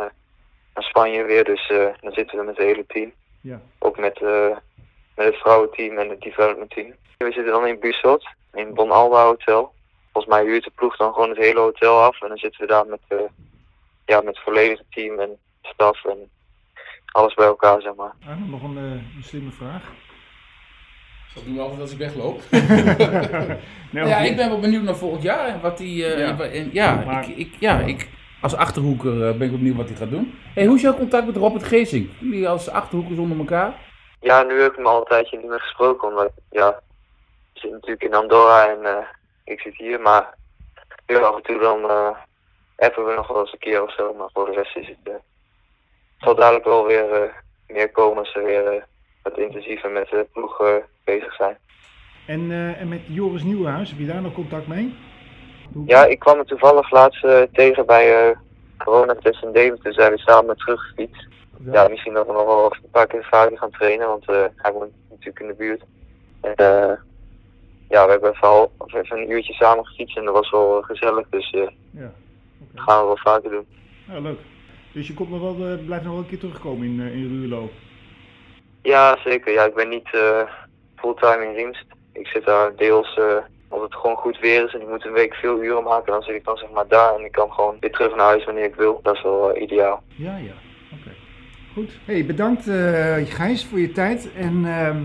naar 0.74 0.84
Spanje 0.84 1.24
weer, 1.24 1.44
dus 1.44 1.68
eh, 1.70 1.86
dan 2.00 2.12
zitten 2.12 2.38
we 2.38 2.44
met 2.44 2.56
het 2.56 2.66
hele 2.66 2.84
team. 2.86 3.12
Ja. 3.40 3.60
Ook 3.78 3.98
met, 3.98 4.20
eh, 4.22 4.56
met 5.16 5.26
het 5.26 5.36
vrouwenteam 5.36 5.98
en 5.98 6.08
het 6.08 6.20
development 6.20 6.70
team. 6.70 6.94
We 7.18 7.32
zitten 7.32 7.52
dan 7.52 7.66
in 7.66 7.78
Busot, 7.80 8.28
in 8.54 8.74
Bon 8.74 8.90
Alba 8.90 9.24
Hotel. 9.24 9.72
Volgens 10.12 10.34
mij 10.34 10.44
huurt 10.44 10.64
de 10.64 10.70
ploeg 10.74 10.96
dan 10.96 11.12
gewoon 11.12 11.28
het 11.28 11.38
hele 11.38 11.60
hotel 11.60 12.00
af. 12.02 12.22
En 12.22 12.28
dan 12.28 12.36
zitten 12.38 12.60
we 12.60 12.66
daar 12.66 12.86
met, 12.86 13.00
eh, 13.08 13.16
ja, 14.10 14.16
met 14.20 14.34
het 14.34 14.44
volledige 14.44 14.84
team 14.90 15.18
en 15.18 15.36
staf 15.62 16.04
en 16.04 16.30
alles 17.12 17.34
bij 17.34 17.46
elkaar, 17.46 17.80
zeg 17.80 17.94
maar. 17.94 18.12
Nog 18.46 18.62
een, 18.62 18.76
eh, 18.76 18.82
een 19.16 19.22
slimme 19.22 19.50
vraag. 19.50 19.82
Dat 21.34 21.44
doen 21.44 21.54
we 21.54 21.60
altijd 21.60 21.80
als 21.80 21.92
ik 21.92 21.98
wegloop. 21.98 22.40
Nee, 23.92 24.06
ja, 24.06 24.18
ik 24.18 24.36
ben 24.36 24.48
wel 24.48 24.60
benieuwd 24.60 24.82
naar 24.82 24.96
volgend 24.96 25.22
jaar. 25.22 25.46
En 25.46 25.60
wat 25.60 25.78
die, 25.78 26.04
eh, 26.06 26.18
Ja. 26.18 26.26
en 26.26 26.36
wa- 26.36 26.44
en 26.44 26.70
ja, 26.72 26.94
Maar- 27.06 27.28
ik, 27.28 27.36
ik, 27.36 27.54
ja 27.58 27.78
ik, 27.78 28.08
als 28.40 28.54
achterhoeker 28.56 29.12
eh, 29.28 29.36
ben 29.36 29.46
ik 29.46 29.50
benieuwd 29.56 29.76
wat 29.76 29.88
hij 29.88 29.96
gaat 29.96 30.10
doen. 30.10 30.38
Hey, 30.54 30.66
hoe 30.66 30.76
is 30.76 30.82
jouw 30.82 30.94
contact 30.94 31.26
met 31.26 31.36
Robert 31.36 31.62
Geesing? 31.64 32.10
Jullie 32.20 32.48
als 32.48 32.68
achterhoekers 32.68 33.18
onder 33.18 33.38
elkaar? 33.38 33.74
Ja, 34.20 34.42
nu 34.42 34.60
heb 34.60 34.70
ik 34.70 34.76
hem 34.76 34.86
al 34.86 34.98
een 35.00 35.04
tijdje 35.06 35.36
niet 35.38 35.48
meer 35.48 35.60
gesproken, 35.60 36.08
omdat 36.08 36.32
ja, 36.50 36.68
ik 37.54 37.60
zit 37.60 37.70
natuurlijk 37.70 38.02
in 38.02 38.14
Andorra 38.14 38.68
en 38.68 38.84
eh, 38.84 39.04
ik 39.44 39.60
zit 39.60 39.76
hier, 39.76 40.00
maar 40.00 40.34
nu 41.06 41.16
af 41.22 41.36
en 41.36 41.42
toe 41.42 41.58
dan 41.58 41.90
eh 41.90 42.16
appen 42.80 43.04
we 43.06 43.14
nog 43.14 43.28
wel 43.28 43.40
eens 43.40 43.52
een 43.52 43.58
keer 43.58 43.82
of 43.82 43.94
zo, 43.94 44.14
maar 44.14 44.28
voor 44.32 44.46
de 44.46 44.52
rest 44.52 44.76
is 44.76 44.86
het, 44.88 44.96
het 45.04 45.22
zal 46.18 46.34
dadelijk 46.34 46.64
wel 46.64 46.86
weer 46.86 47.12
eh, 47.12 47.32
meer 47.66 47.90
komen 47.90 48.18
als 48.18 48.34
we 48.34 48.42
weer 48.42 48.66
eh, 48.66 48.82
wat 49.22 49.38
intensiever 49.38 49.90
met 49.90 50.08
de 50.08 50.26
ploeg 50.32 50.62
bezig 51.04 51.34
zijn. 51.34 51.58
En, 52.26 52.50
en 52.78 52.88
met 52.88 53.00
Joris 53.06 53.42
Nieuwenhuis, 53.42 53.90
heb 53.90 53.98
je 53.98 54.06
daar 54.06 54.22
nog 54.22 54.32
contact 54.34 54.66
mee? 54.66 54.94
Hoe- 55.72 55.86
Ja, 55.86 56.04
ik 56.04 56.18
kwam 56.18 56.38
er 56.38 56.44
toevallig 56.44 56.90
laatst 56.90 57.26
tegen 57.52 57.86
bij 57.86 58.36
coronatest 58.78 59.42
in 59.42 59.52
Deventer, 59.52 59.92
zijn 59.92 60.12
we 60.12 60.18
samen 60.18 60.56
teruggefietst. 60.56 61.26
Ja, 61.72 61.88
misschien 61.88 62.12
dat 62.14 62.26
we 62.26 62.32
nog 62.32 62.44
wel 62.44 62.64
een 62.82 62.90
paar 62.90 63.06
keer 63.06 63.24
vaker 63.30 63.58
gaan 63.58 63.70
trainen, 63.70 64.06
want 64.08 64.26
hij 64.26 64.72
woont 64.72 64.92
natuurlijk 65.10 65.40
in 65.40 65.46
de 65.46 65.54
buurt. 65.54 65.82
En 66.40 66.54
ja, 67.88 68.04
we 68.04 68.10
hebben 68.10 68.30
even, 68.30 68.48
al- 68.48 68.72
of 68.78 68.92
even 68.94 69.18
een 69.18 69.30
uurtje 69.30 69.52
samen 69.52 69.86
gefietst 69.86 70.16
en 70.16 70.24
dat 70.24 70.34
was 70.34 70.50
wel 70.50 70.82
gezellig, 70.82 71.28
dus 71.28 71.50
Ja, 71.90 72.12
dat 72.72 72.82
gaan 72.82 73.00
we 73.00 73.06
wel 73.06 73.16
vaker 73.16 73.50
doen. 73.50 73.66
ja 74.06 74.18
leuk. 74.18 74.38
Dus 74.92 75.06
je 75.06 75.14
komt 75.14 75.30
nog 75.30 75.40
wel, 75.40 75.68
eh, 75.68 75.84
blijft 75.84 76.04
nog 76.04 76.12
wel 76.12 76.22
een 76.22 76.28
keer 76.28 76.38
terugkomen 76.38 76.86
in, 76.86 77.00
eh, 77.00 77.14
in 77.14 77.28
Ruurlo. 77.28 77.70
Ja, 78.82 79.18
zeker. 79.24 79.52
Ja, 79.52 79.64
ik 79.64 79.74
ben 79.74 79.88
niet 79.88 80.08
eh, 80.12 80.42
fulltime 80.96 81.46
in 81.46 81.56
dienst. 81.56 81.84
Ik 82.12 82.26
zit 82.26 82.44
daar 82.44 82.76
deels 82.76 83.18
eh 83.18 83.36
als 83.70 83.82
het 83.82 83.94
gewoon 83.94 84.16
goed 84.16 84.38
weer 84.38 84.64
is 84.64 84.74
en 84.74 84.80
ik 84.80 84.88
moet 84.88 85.04
een 85.04 85.12
week 85.12 85.34
veel 85.34 85.62
uren 85.62 85.82
maken, 85.82 86.12
dan 86.12 86.22
zit 86.22 86.34
ik 86.34 86.44
dan 86.44 86.56
zeg 86.56 86.70
maar 86.70 86.88
daar 86.88 87.14
en 87.14 87.24
ik 87.24 87.32
kan 87.32 87.52
gewoon 87.52 87.76
weer 87.80 87.92
terug 87.92 88.16
naar 88.16 88.26
huis 88.26 88.44
wanneer 88.44 88.64
ik 88.64 88.74
wil. 88.74 89.00
Dat 89.02 89.14
is 89.14 89.22
wel 89.22 89.56
ideaal. 89.56 90.02
Ja, 90.06 90.36
ja. 90.36 90.52
Oké. 90.92 91.14
Goed. 91.72 91.98
Hey, 92.04 92.26
bedankt 92.26 92.68
eh 92.68 93.16
Gijs 93.24 93.64
voor 93.64 93.80
je 93.80 93.92
tijd. 93.92 94.32
En 94.34 94.64
ehm, 94.64 95.02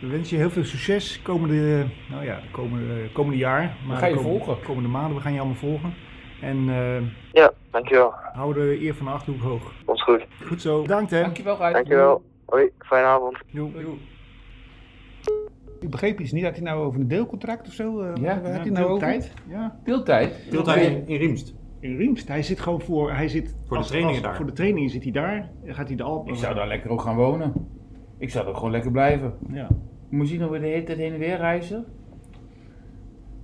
we 0.00 0.06
wensen 0.06 0.36
je 0.36 0.42
heel 0.42 0.52
veel 0.52 0.64
succes 0.64 1.22
komende, 1.22 1.86
nou 2.10 2.24
ja, 2.24 2.34
de 2.34 2.50
komende, 2.50 3.12
komende 3.12 3.38
jaar. 3.38 3.76
Maar 3.86 3.96
gaan 3.96 4.08
je 4.08 4.14
komende, 4.14 4.44
volgen. 4.44 4.64
komende 4.64 4.88
maanden, 4.88 5.16
we 5.16 5.22
gaan 5.22 5.32
je 5.32 5.38
allemaal 5.38 5.56
volgen. 5.56 5.94
En 6.42 6.68
eh 6.68 7.02
Ja, 7.32 7.52
dankjewel. 7.70 8.12
hou 8.32 8.54
de 8.54 8.80
eer 8.82 8.94
van 8.94 9.06
de 9.06 9.12
Achterhoek 9.12 9.42
hoog. 9.42 9.72
Komt 9.84 10.02
goed. 10.02 10.26
Goed 10.46 10.60
zo. 10.62 10.82
Bedankt 10.82 11.10
hè. 11.10 11.20
Dankjewel, 11.20 11.56
Gijs. 11.56 11.72
Dankjewel. 11.72 12.22
Hoi, 12.46 12.70
fijne 12.78 13.06
avond. 13.06 13.36
Doei. 13.52 13.72
Ik 15.80 15.90
begreep 15.90 16.20
iets 16.20 16.32
niet. 16.32 16.44
Had 16.44 16.54
hij 16.54 16.62
nou 16.62 16.84
over 16.84 17.00
een 17.00 17.08
deelcontract 17.08 17.66
of 17.66 17.72
zo? 17.72 18.00
eh, 18.00 18.22
Ja, 18.22 18.32
had 18.34 18.42
hij 18.60 18.70
nou 18.70 18.86
over? 18.86 18.98
tijd. 19.08 19.32
Ja. 19.48 19.78
Deeltijd. 19.84 20.46
Deeltijd 20.50 20.86
in, 20.86 21.08
in 21.08 21.16
Riemst. 21.16 21.54
In 21.80 21.96
Riemst. 21.96 22.28
Hij 22.28 22.42
zit 22.42 22.60
gewoon 22.60 22.80
voor, 22.80 23.12
hij 23.12 23.28
zit 23.28 23.56
Voor 23.66 23.78
de 23.78 23.84
trainingen 23.84 24.22
daar. 24.22 24.36
Voor 24.36 24.46
de 24.46 24.52
trainingen 24.52 24.90
zit 24.90 25.02
hij 25.02 25.12
daar. 25.12 25.50
Gaat 25.64 25.86
hij 25.88 25.96
de 25.96 26.02
Alpen. 26.02 26.32
Ik 26.32 26.38
zou 26.38 26.54
daar 26.54 26.68
lekker 26.68 26.90
ook 26.90 27.00
gaan 27.00 27.16
wonen. 27.16 27.52
Ik 28.18 28.30
zou 28.30 28.48
er 28.48 28.54
gewoon 28.54 28.70
lekker 28.70 28.90
blijven. 28.90 29.34
Ja. 29.52 29.68
Moet 30.10 30.30
je 30.30 30.38
nou 30.38 30.50
weer 30.50 30.60
de 30.60 30.66
hele 30.66 30.82
tijd 30.82 30.98
heen 30.98 31.12
en 31.12 31.18
weer 31.18 31.36
reizen? 31.36 31.84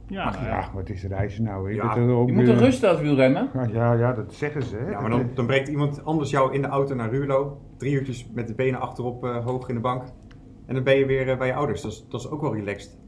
Ja, 0.08 0.24
Ach 0.24 0.40
ja. 0.40 0.46
ja, 0.46 0.70
wat 0.74 0.88
is 0.88 1.00
de 1.00 1.08
reizen 1.08 1.44
nou? 1.44 1.70
Ik 1.70 1.76
Ja, 1.76 1.96
er 1.96 2.10
ook, 2.10 2.28
Je 2.28 2.34
moet 2.34 2.48
eh, 2.48 2.58
rusten 2.58 2.88
als 2.88 3.00
wielrenner. 3.00 3.48
Ja, 3.54 3.66
ja, 3.72 3.92
ja, 3.92 4.12
dat 4.12 4.34
zeggen 4.34 4.62
ze. 4.62 4.76
Hè? 4.76 4.90
Ja, 4.90 5.00
maar 5.00 5.10
dan, 5.10 5.30
dan 5.34 5.46
brengt 5.46 5.68
iemand 5.68 6.04
anders 6.04 6.30
jou 6.30 6.54
in 6.54 6.62
de 6.62 6.68
auto 6.68 6.94
naar 6.94 7.10
Ruurlo. 7.10 7.60
Drie 7.76 7.92
uurtjes 7.92 8.30
met 8.34 8.48
de 8.48 8.54
benen 8.54 8.80
achterop 8.80 9.24
eh, 9.24 9.44
hoog 9.44 9.68
in 9.68 9.74
de 9.74 9.80
bank. 9.80 10.04
En 10.66 10.74
dan 10.74 10.82
ben 10.82 10.96
je 10.98 11.06
weer 11.06 11.28
eh, 11.28 11.38
bij 11.38 11.46
je 11.46 11.54
ouders. 11.54 11.82
Dat 11.82 11.92
is, 11.92 12.06
dat 12.08 12.20
is 12.20 12.30
ook 12.30 12.40
wel 12.40 12.54
relaxed. 12.54 12.98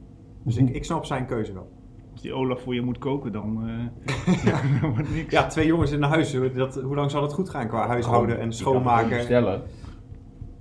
Dus 0.45 0.57
ik, 0.57 0.69
ik 0.69 0.85
snap 0.85 1.05
zijn 1.05 1.27
keuze 1.27 1.53
wel. 1.53 1.71
Als 2.13 2.23
die 2.23 2.33
Olaf 2.33 2.63
voor 2.63 2.75
je 2.75 2.83
moet 2.83 2.99
koken, 2.99 3.33
dan, 3.33 3.69
eh 3.69 4.45
ja, 4.53 4.61
dan 4.81 4.91
wordt 4.95 5.15
niks. 5.15 5.33
Ja, 5.33 5.47
twee 5.47 5.67
jongens 5.67 5.91
in 5.93 6.03
huis. 6.03 6.37
Dat, 6.55 6.75
hoe 6.75 6.95
lang 6.95 7.11
zal 7.11 7.23
het 7.23 7.33
goed 7.33 7.51
gaan 7.51 7.69
qua 7.69 7.87
huishouden 7.87 8.41
en 8.41 8.53
schoonmaken? 8.53 9.21
Stellen. 9.21 9.63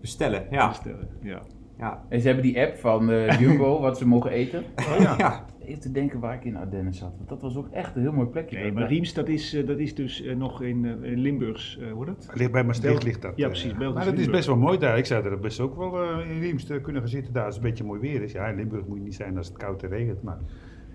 Bestellen, 0.02 0.48
ja. 0.50 0.74
Stellen. 0.74 1.10
Ja. 1.22 1.42
ja. 1.78 2.04
En 2.10 2.20
ze 2.20 2.28
hebben 2.28 2.46
die 2.46 2.62
app 2.62 2.78
van 2.78 3.12
eh, 3.12 3.40
Jumbo, 3.40 3.80
wat 3.82 3.98
ze 3.98 4.08
mogen 4.08 4.32
eten. 4.32 4.64
Oh 4.76 5.00
ja. 5.00 5.46
Even 5.68 5.82
te 5.82 5.92
denken 5.92 6.20
waar 6.20 6.34
ik 6.34 6.44
in 6.46 6.56
Ardennen 6.56 6.94
zat. 6.94 7.14
Want 7.18 7.30
dat 7.30 7.42
was 7.42 7.58
ook 7.58 7.68
echt 7.72 7.96
een 7.96 8.02
heel 8.02 8.12
mooi 8.12 8.28
plekje. 8.28 8.58
Nee, 8.58 8.72
maar 8.72 8.88
Riems, 8.88 9.14
dat 9.14 9.28
is, 9.28 9.54
eh, 9.54 9.68
dat 9.68 9.78
is 9.80 9.96
dus 9.96 10.22
eh, 10.22 10.36
nog 10.36 10.62
in, 10.62 10.86
eh, 10.86 11.12
in 11.12 11.18
Limburgs, 11.20 11.78
eh, 11.78 11.92
hoe 11.92 12.06
dat? 12.06 12.30
Ligt 12.34 12.52
bij 12.52 12.64
Maastricht 12.64 13.04
ligt 13.04 13.22
dat. 13.22 13.34
Ja, 13.36 13.48
precies, 13.48 13.76
Belgisch 13.76 13.96
Maar 13.96 14.06
dat 14.06 14.20
is 14.20 14.30
best 14.30 14.48
wel 14.48 14.58
mooi 14.58 14.78
daar. 14.78 14.98
Ik 14.98 15.06
zou 15.06 15.26
er 15.26 15.40
best 15.40 15.60
ook 15.60 15.76
wel 15.76 16.02
eh, 16.04 16.30
in 16.32 16.40
Riems 16.40 16.66
kunnen 16.66 17.02
gaan 17.02 17.08
zitten 17.12 17.34
daar 17.34 17.46
als 17.46 17.56
het 17.56 17.64
een 17.64 17.70
beetje 17.70 17.86
mooi 17.86 18.00
weer 18.00 18.22
is. 18.22 18.32
Ja, 18.32 18.48
in 18.48 18.56
Limburg 18.56 18.86
moet 18.88 18.98
je 18.98 19.04
niet 19.04 19.16
zijn 19.16 19.38
als 19.38 19.48
het 19.48 19.58
koud 19.58 19.84
en 19.84 19.90
regent, 19.90 20.22
maar 20.24 20.38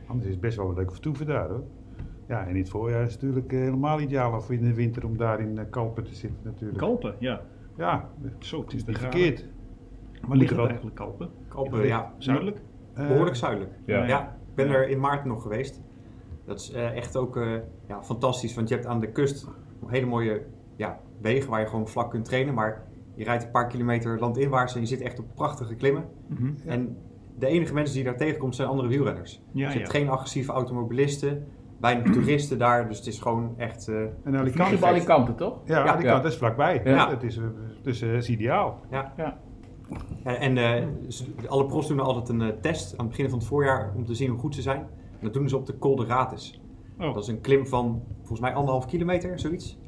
anders 0.07 0.27
is 0.27 0.33
het 0.33 0.41
best 0.41 0.57
wel 0.57 0.69
een 0.69 0.75
leuke 0.75 0.93
vertoeven 0.93 1.27
daar 1.27 1.49
hoor. 1.49 1.65
Ja, 2.29 2.43
en 2.47 2.49
in 2.51 2.57
het 2.57 2.69
voorjaar 2.69 3.03
is 3.05 3.13
het 3.13 3.23
natuurlijk 3.23 3.51
helemaal 3.51 4.01
ideaal 4.01 4.37
of 4.37 4.51
in 4.51 4.63
de 4.63 4.75
winter 4.75 5.07
om 5.07 5.17
daar 5.17 5.41
in 5.41 5.67
Kalpen 5.71 6.05
te 6.05 6.15
zitten 6.15 6.39
natuurlijk. 6.43 6.79
Kalpen, 6.79 7.15
ja. 7.19 7.41
Ja, 7.77 8.11
Zo, 8.39 8.61
het 8.61 8.73
is 8.73 8.85
niet 8.85 8.95
de 8.95 9.01
verkeerd. 9.01 9.49
Waar 10.27 10.37
ligt 10.37 10.49
het 10.49 10.59
wel- 10.59 10.67
eigenlijk, 10.67 10.97
Kalpen? 10.97 11.31
Kalpen, 11.49 11.87
ja, 11.87 12.15
Zuidelijk? 12.19 12.61
Eh, 12.95 13.07
behoorlijk 13.07 13.37
zuidelijk. 13.37 13.71
Ja. 13.87 14.07
Ja. 14.07 14.41
Ik 14.53 14.59
ben 14.59 14.69
er 14.69 14.89
in 14.89 15.01
maart 15.01 15.25
nog 15.25 15.43
geweest. 15.43 15.81
Dat 16.45 16.61
is 16.61 16.73
eh, 16.73 16.97
echt 16.97 17.17
ook 17.17 17.37
eh, 17.37 17.53
ja, 17.89 18.03
fantastisch, 18.03 18.55
want 18.55 18.69
je 18.69 18.75
hebt 18.75 18.87
aan 18.87 19.01
de 19.01 19.13
kust 19.13 19.49
hele 19.87 20.07
mooie 20.07 20.43
ja, 20.77 21.01
wegen 21.21 21.51
waar 21.51 21.61
je 21.61 21.67
gewoon 21.67 21.89
vlak 21.89 22.11
kunt 22.11 22.25
trainen. 22.25 22.55
Maar 22.55 22.83
je 23.15 23.25
rijdt 23.25 23.45
een 23.45 23.51
paar 23.51 23.67
kilometer 23.67 24.19
landinwaarts 24.19 24.75
en 24.75 24.81
je 24.81 24.87
zit 24.87 25.01
echt 25.01 25.19
op 25.19 25.25
prachtige 25.35 25.75
klimmen. 25.75 26.05
Mhm. 26.27 26.51
En 26.67 26.97
de 27.39 27.47
enige 27.47 27.75
mensen 27.75 27.95
die 27.95 28.05
daar 28.05 28.17
tegenkomt 28.17 28.55
zijn 28.57 28.69
andere 28.69 28.89
wielrenners. 28.89 29.33
Ja, 29.53 29.65
dus 29.65 29.73
je 29.73 29.79
hebt 29.81 29.93
ja. 29.93 29.99
geen 29.99 30.09
agressieve 30.09 30.53
automobilisten, 30.53 31.47
weinig 31.81 32.13
toeristen 32.15 32.59
daar. 32.59 32.89
Dus 32.89 32.99
het 32.99 33.07
is 33.07 33.21
gewoon 33.21 33.55
echt... 33.57 33.89
eh, 33.89 34.01
En 34.25 34.37
Alicante, 34.37 34.87
Alicante, 34.87 35.35
toch? 35.35 35.61
ja, 35.65 35.85
Ja. 35.85 35.95
Alicante 35.95 36.29
is 36.29 36.37
vlakbij. 36.37 36.81
Ja. 36.85 36.91
Ja. 36.91 37.07
Dat 37.07 37.23
is, 37.23 37.41
dus 37.83 38.01
eh, 38.01 38.15
is 38.15 38.29
ideaal. 38.29 38.81
En, 38.91 39.13
en 40.25 40.57
ze- 41.09 41.25
alle 41.49 41.67
profs 41.67 41.89
doen 41.89 42.01
altijd 42.01 42.29
een 42.29 42.41
eh, 42.43 42.49
test 42.61 42.93
aan 42.99 43.07
het 43.07 43.09
begin 43.17 43.31
van 43.31 43.39
het 43.39 43.49
voorjaar 43.49 43.93
om 43.97 44.05
te 44.05 44.15
zien 44.15 44.31
hoe 44.31 44.39
goed 44.39 44.55
ze 44.55 44.63
zijn. 44.63 44.81
En 44.81 45.19
dat 45.21 45.33
doen 45.35 45.49
ze 45.49 45.57
op 45.57 45.67
de 45.67 45.79
Col 45.79 45.97
de 45.97 46.05
Rates. 46.07 46.61
Oh. 46.99 47.15
Dat 47.15 47.23
is 47.23 47.29
een 47.29 47.41
klim 47.41 47.67
van 47.67 48.03
volgens 48.19 48.41
mij 48.41 48.55
anderhalf 48.55 48.87
kilometer, 48.87 49.39
zoiets. 49.39 49.79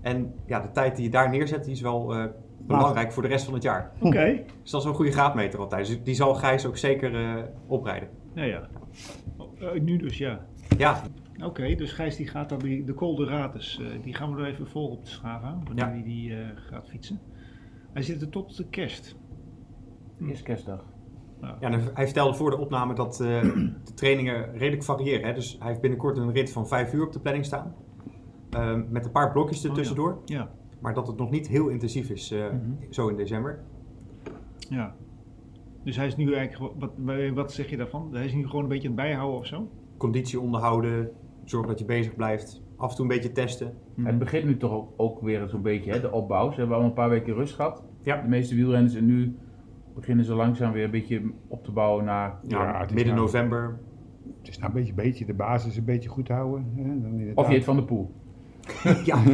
En 0.00 0.34
ja, 0.46 0.60
de 0.60 0.70
tijd 0.70 0.96
die 0.96 1.04
je 1.04 1.10
daar 1.10 1.30
neerzet, 1.30 1.64
die 1.64 1.72
is 1.72 1.80
wel 1.80 2.14
eh, 2.14 2.24
belangrijk 2.66 3.12
voor 3.12 3.22
de 3.22 3.28
rest 3.28 3.44
van 3.44 3.54
het 3.54 3.62
jaar. 3.62 3.92
Oké. 4.00 4.42
Dus 4.62 4.70
dat 4.70 4.80
is 4.80 4.86
een 4.86 4.94
goede 4.94 5.10
graadmeter 5.12 5.58
altijd. 5.60 5.86
Dus 5.86 6.02
die 6.02 6.14
zal 6.14 6.34
Gijs 6.34 6.66
ook 6.66 6.76
zeker 6.76 7.14
eh, 7.14 7.42
oprijden. 7.66 8.08
Ja, 8.34 8.42
ja. 8.42 8.68
Oh, 9.36 9.62
eh, 9.62 9.80
nu 9.80 9.96
dus, 9.96 10.18
ja. 10.18 10.46
Ja, 10.78 11.02
Oké, 11.44 11.74
dus 11.74 11.92
Gijs 11.92 12.16
die 12.16 12.26
gaat 12.26 12.48
dan 12.48 12.58
die, 12.58 12.84
de 12.84 12.94
Col 12.94 13.16
de 13.16 13.24
Rates, 13.24 13.78
eh, 13.80 13.86
die 14.02 14.14
gaan 14.14 14.34
we 14.34 14.42
er 14.42 14.48
even 14.48 14.66
volgen 14.68 14.96
op 14.96 15.04
de 15.04 15.10
Strava, 15.10 15.58
wanneer 15.64 15.84
Ja. 15.84 15.90
hij 15.90 16.02
die 16.02 16.34
eh, 16.34 16.46
gaat 16.54 16.88
fietsen. 16.88 17.20
Hij 17.92 18.02
zit 18.02 18.22
er 18.22 18.28
tot 18.28 18.56
de 18.56 18.66
kerst. 18.68 19.16
Eerste 20.28 20.44
kerstdag. 20.44 20.84
ja 21.60 21.70
hij 21.94 22.04
vertelde 22.04 22.34
voor 22.36 22.50
de 22.50 22.58
opname 22.58 22.94
dat 22.94 23.20
eh, 23.20 23.42
de 23.84 23.94
trainingen 23.94 24.52
redelijk 24.52 24.82
variëren. 24.82 25.26
Hè? 25.28 25.34
Dus 25.34 25.56
hij 25.58 25.68
heeft 25.68 25.80
binnenkort 25.80 26.16
een 26.18 26.32
rit 26.32 26.52
van 26.52 26.68
vijf 26.68 26.92
uur 26.92 27.06
op 27.06 27.12
de 27.12 27.20
planning 27.20 27.44
staan. 27.44 27.74
Ehm, 28.50 28.82
met 28.90 29.04
een 29.04 29.10
paar 29.12 29.32
blokjes 29.32 29.56
Oh, 29.58 29.62
ja. 29.64 29.68
ertussendoor. 29.68 30.18
Ja, 30.24 30.50
Maar 30.80 30.94
dat 30.94 31.06
het 31.06 31.16
nog 31.16 31.30
niet 31.30 31.48
heel 31.48 31.68
intensief 31.68 32.10
is, 32.10 32.30
eh, 32.30 32.44
Mhm. 32.44 32.70
zo 32.90 33.08
in 33.08 33.16
december. 33.16 33.58
ja. 34.68 34.94
Dus 35.84 35.96
hij 35.96 36.06
is 36.06 36.16
nu 36.16 36.34
eigenlijk, 36.34 36.74
wat, 36.80 36.90
wa- 36.96 37.32
wat 37.32 37.52
zeg 37.52 37.70
je 37.70 37.76
daarvan? 37.76 38.08
Hij 38.12 38.24
is 38.24 38.34
nu 38.34 38.46
gewoon 38.46 38.62
een 38.62 38.68
beetje 38.68 38.88
aan 38.88 38.94
het 38.94 39.02
bijhouden 39.04 39.38
of 39.38 39.46
zo? 39.46 39.68
Conditie 39.96 40.40
onderhouden, 40.40 41.10
zorg 41.44 41.66
dat 41.66 41.78
je 41.78 41.84
bezig 41.84 42.16
blijft. 42.16 42.62
Af 42.76 42.90
en 42.90 42.96
toe 42.96 43.04
een 43.04 43.10
beetje 43.16 43.32
testen. 43.32 43.74
Het 44.00 44.18
begint 44.18 44.44
nu 44.44 44.56
toch 44.56 44.72
ook, 44.72 44.92
ook 44.96 45.20
weer 45.20 45.48
zo'n 45.48 45.62
beetje, 45.62 45.90
hè, 45.92 46.00
de 46.00 46.12
opbouw. 46.12 46.50
Ze 46.50 46.58
hebben 46.60 46.76
al 46.76 46.82
een 46.82 46.92
paar 46.92 47.08
weken 47.08 47.34
rust 47.34 47.54
gehad. 47.54 47.84
Ja. 48.02 48.22
De 48.22 48.28
meeste 48.28 48.54
wielrenners 48.54 48.94
en 48.94 49.06
nu 49.06 49.36
beginnen 49.94 50.24
ze 50.24 50.34
langzaam 50.34 50.72
weer 50.72 50.84
een 50.84 50.90
beetje 50.90 51.30
op 51.48 51.64
te 51.64 51.72
bouwen 51.72 52.04
naar... 52.04 52.38
Ja, 52.42 52.86
midden 52.94 53.06
nou- 53.06 53.18
november. 53.18 53.78
Het 54.38 54.48
is 54.48 54.58
nou 54.58 54.72
een 54.72 54.78
beetje, 54.78 54.94
beetje 54.94 55.24
de 55.24 55.34
basis 55.34 55.76
een 55.76 55.84
beetje 55.84 56.08
goed 56.08 56.28
houden. 56.28 56.72
Hè? 56.76 57.00
Dan. 57.00 57.30
Of 57.34 57.48
je 57.48 57.54
het 57.54 57.64
van 57.64 57.76
de 57.76 57.84
poel. 57.84 58.14
ja, 59.04 59.22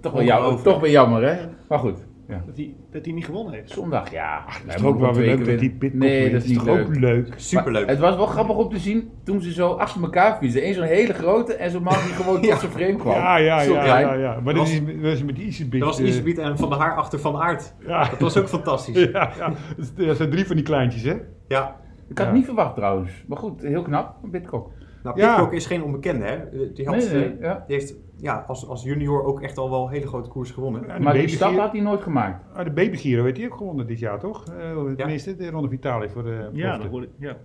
Toch 0.00 0.12
wel, 0.12 0.22
jammer, 0.22 0.62
toch 0.62 0.80
wel 0.80 0.90
jammer, 0.90 1.22
hè? 1.22 1.48
Maar 1.68 1.78
goed. 1.78 2.06
Ja. 2.28 2.42
Dat 2.46 2.56
hij, 2.56 2.74
dat 2.90 3.04
hij 3.04 3.14
niet 3.14 3.24
gewonnen 3.24 3.52
heeft. 3.54 3.70
Zondag, 3.70 4.10
ja. 4.12 4.44
Het 4.46 4.62
is 4.74 4.74
toch 4.80 4.84
ook 4.90 4.98
wel 5.00 5.14
weer 5.14 5.36
leuk 5.36 5.46
dat 5.46 5.58
die 5.58 5.70
pitkop 5.70 6.00
Nee, 6.00 6.20
wint. 6.20 6.32
dat 6.32 6.44
is 6.44 6.52
toch 6.56 6.64
leuk. 6.64 6.86
ook 6.86 6.96
leuk. 6.96 7.32
superleuk. 7.36 7.80
Maar 7.86 7.90
Het 7.94 7.98
was 8.04 8.16
wel 8.16 8.26
grappig 8.26 8.56
om 8.56 8.68
te 8.68 8.78
zien 8.78 9.10
toen 9.24 9.40
ze 9.40 9.52
zo 9.52 9.72
achter 9.72 10.02
elkaar 10.02 10.36
fietsen. 10.36 10.66
Eén 10.66 10.74
zo'n 10.74 10.84
hele 10.84 11.12
grote 11.14 11.54
en 11.54 11.70
zo'n 11.70 11.82
man 11.82 11.92
die 11.92 12.12
gewoon 12.12 12.40
tot 12.42 12.58
zijn 12.58 12.72
frame 12.72 12.96
kwam. 12.96 13.14
Ja, 13.14 13.36
ja, 13.36 13.60
ja, 13.62 13.98
ja, 13.98 14.12
ja. 14.14 14.40
Maar 14.40 14.54
dat 14.54 14.62
Was- 14.62 14.72
is, 14.72 14.80
dat 15.02 15.12
is 15.12 15.22
met. 15.24 15.70
Dat 15.70 15.80
was 15.80 16.00
eh, 16.00 16.06
Iserbiet 16.06 16.38
en 16.38 16.58
Van 16.58 16.68
de 16.68 16.74
Haar 16.76 16.96
achter 16.96 17.18
Van 17.18 17.36
Aert. 17.36 17.74
Ja, 17.86 18.08
Dat 18.10 18.18
was 18.20 18.36
ook 18.36 18.48
fantastisch. 18.48 19.02
ja, 19.12 19.30
ja. 19.38 19.48
Dat 19.48 19.56
is- 19.96 20.06
Dat 20.06 20.16
zijn 20.16 20.30
drie 20.30 20.46
van 20.46 20.56
die 20.56 20.64
kleintjes, 20.64 21.02
hè? 21.02 21.14
Ja. 21.48 21.76
Ik 22.08 22.18
had 22.18 22.26
het 22.26 22.26
Ja. 22.26 22.32
niet 22.32 22.44
verwacht 22.44 22.74
trouwens. 22.74 23.10
Maar 23.28 23.38
goed, 23.38 23.62
heel 23.62 23.82
knap. 23.82 24.16
Een 24.22 24.30
Bitcock. 24.30 24.70
Nou, 25.02 25.20
Ja. 25.20 25.34
Pitcock 25.34 25.52
is 25.52 25.66
geen 25.66 25.82
onbekende, 25.82 26.24
hè. 26.24 26.34
Eh, 26.34 26.74
Die, 26.74 26.86
had, 26.86 26.96
Nee, 26.96 27.08
nee, 27.08 27.24
eh, 27.24 27.40
ja. 27.40 27.64
die 27.66 27.76
heeft 27.76 27.94
ja, 28.20 28.44
als, 28.46 28.68
als 28.68 28.82
junior 28.82 29.24
ook 29.24 29.40
echt 29.42 29.58
al 29.58 29.70
wel 29.70 29.88
hele 29.88 30.06
grote 30.06 30.28
koers 30.28 30.50
gewonnen. 30.50 30.86
Ja, 30.86 30.96
de 30.96 31.02
Maar 31.02 31.12
die 31.14 31.28
stap 31.28 31.56
had 31.56 31.72
hij 31.72 31.80
nooit 31.80 32.00
gemaakt. 32.02 32.44
Ah, 32.54 32.64
de 32.64 32.70
Baby 32.70 32.96
Giro 32.96 33.24
heeft 33.24 33.36
hij 33.36 33.46
ook 33.46 33.56
gewonnen 33.56 33.86
dit 33.86 33.98
jaar, 33.98 34.18
toch? 34.18 34.44
Eh, 34.48 34.72
Ja. 34.86 34.94
Tenminste, 34.94 35.36
de 35.36 35.50
Ronde 35.50 35.68
Vitale 35.68 36.08
voor 36.10 36.22
de 36.22 36.48
Ja, 36.52 36.78
dat. 36.78 37.06
Ja. 37.18 37.36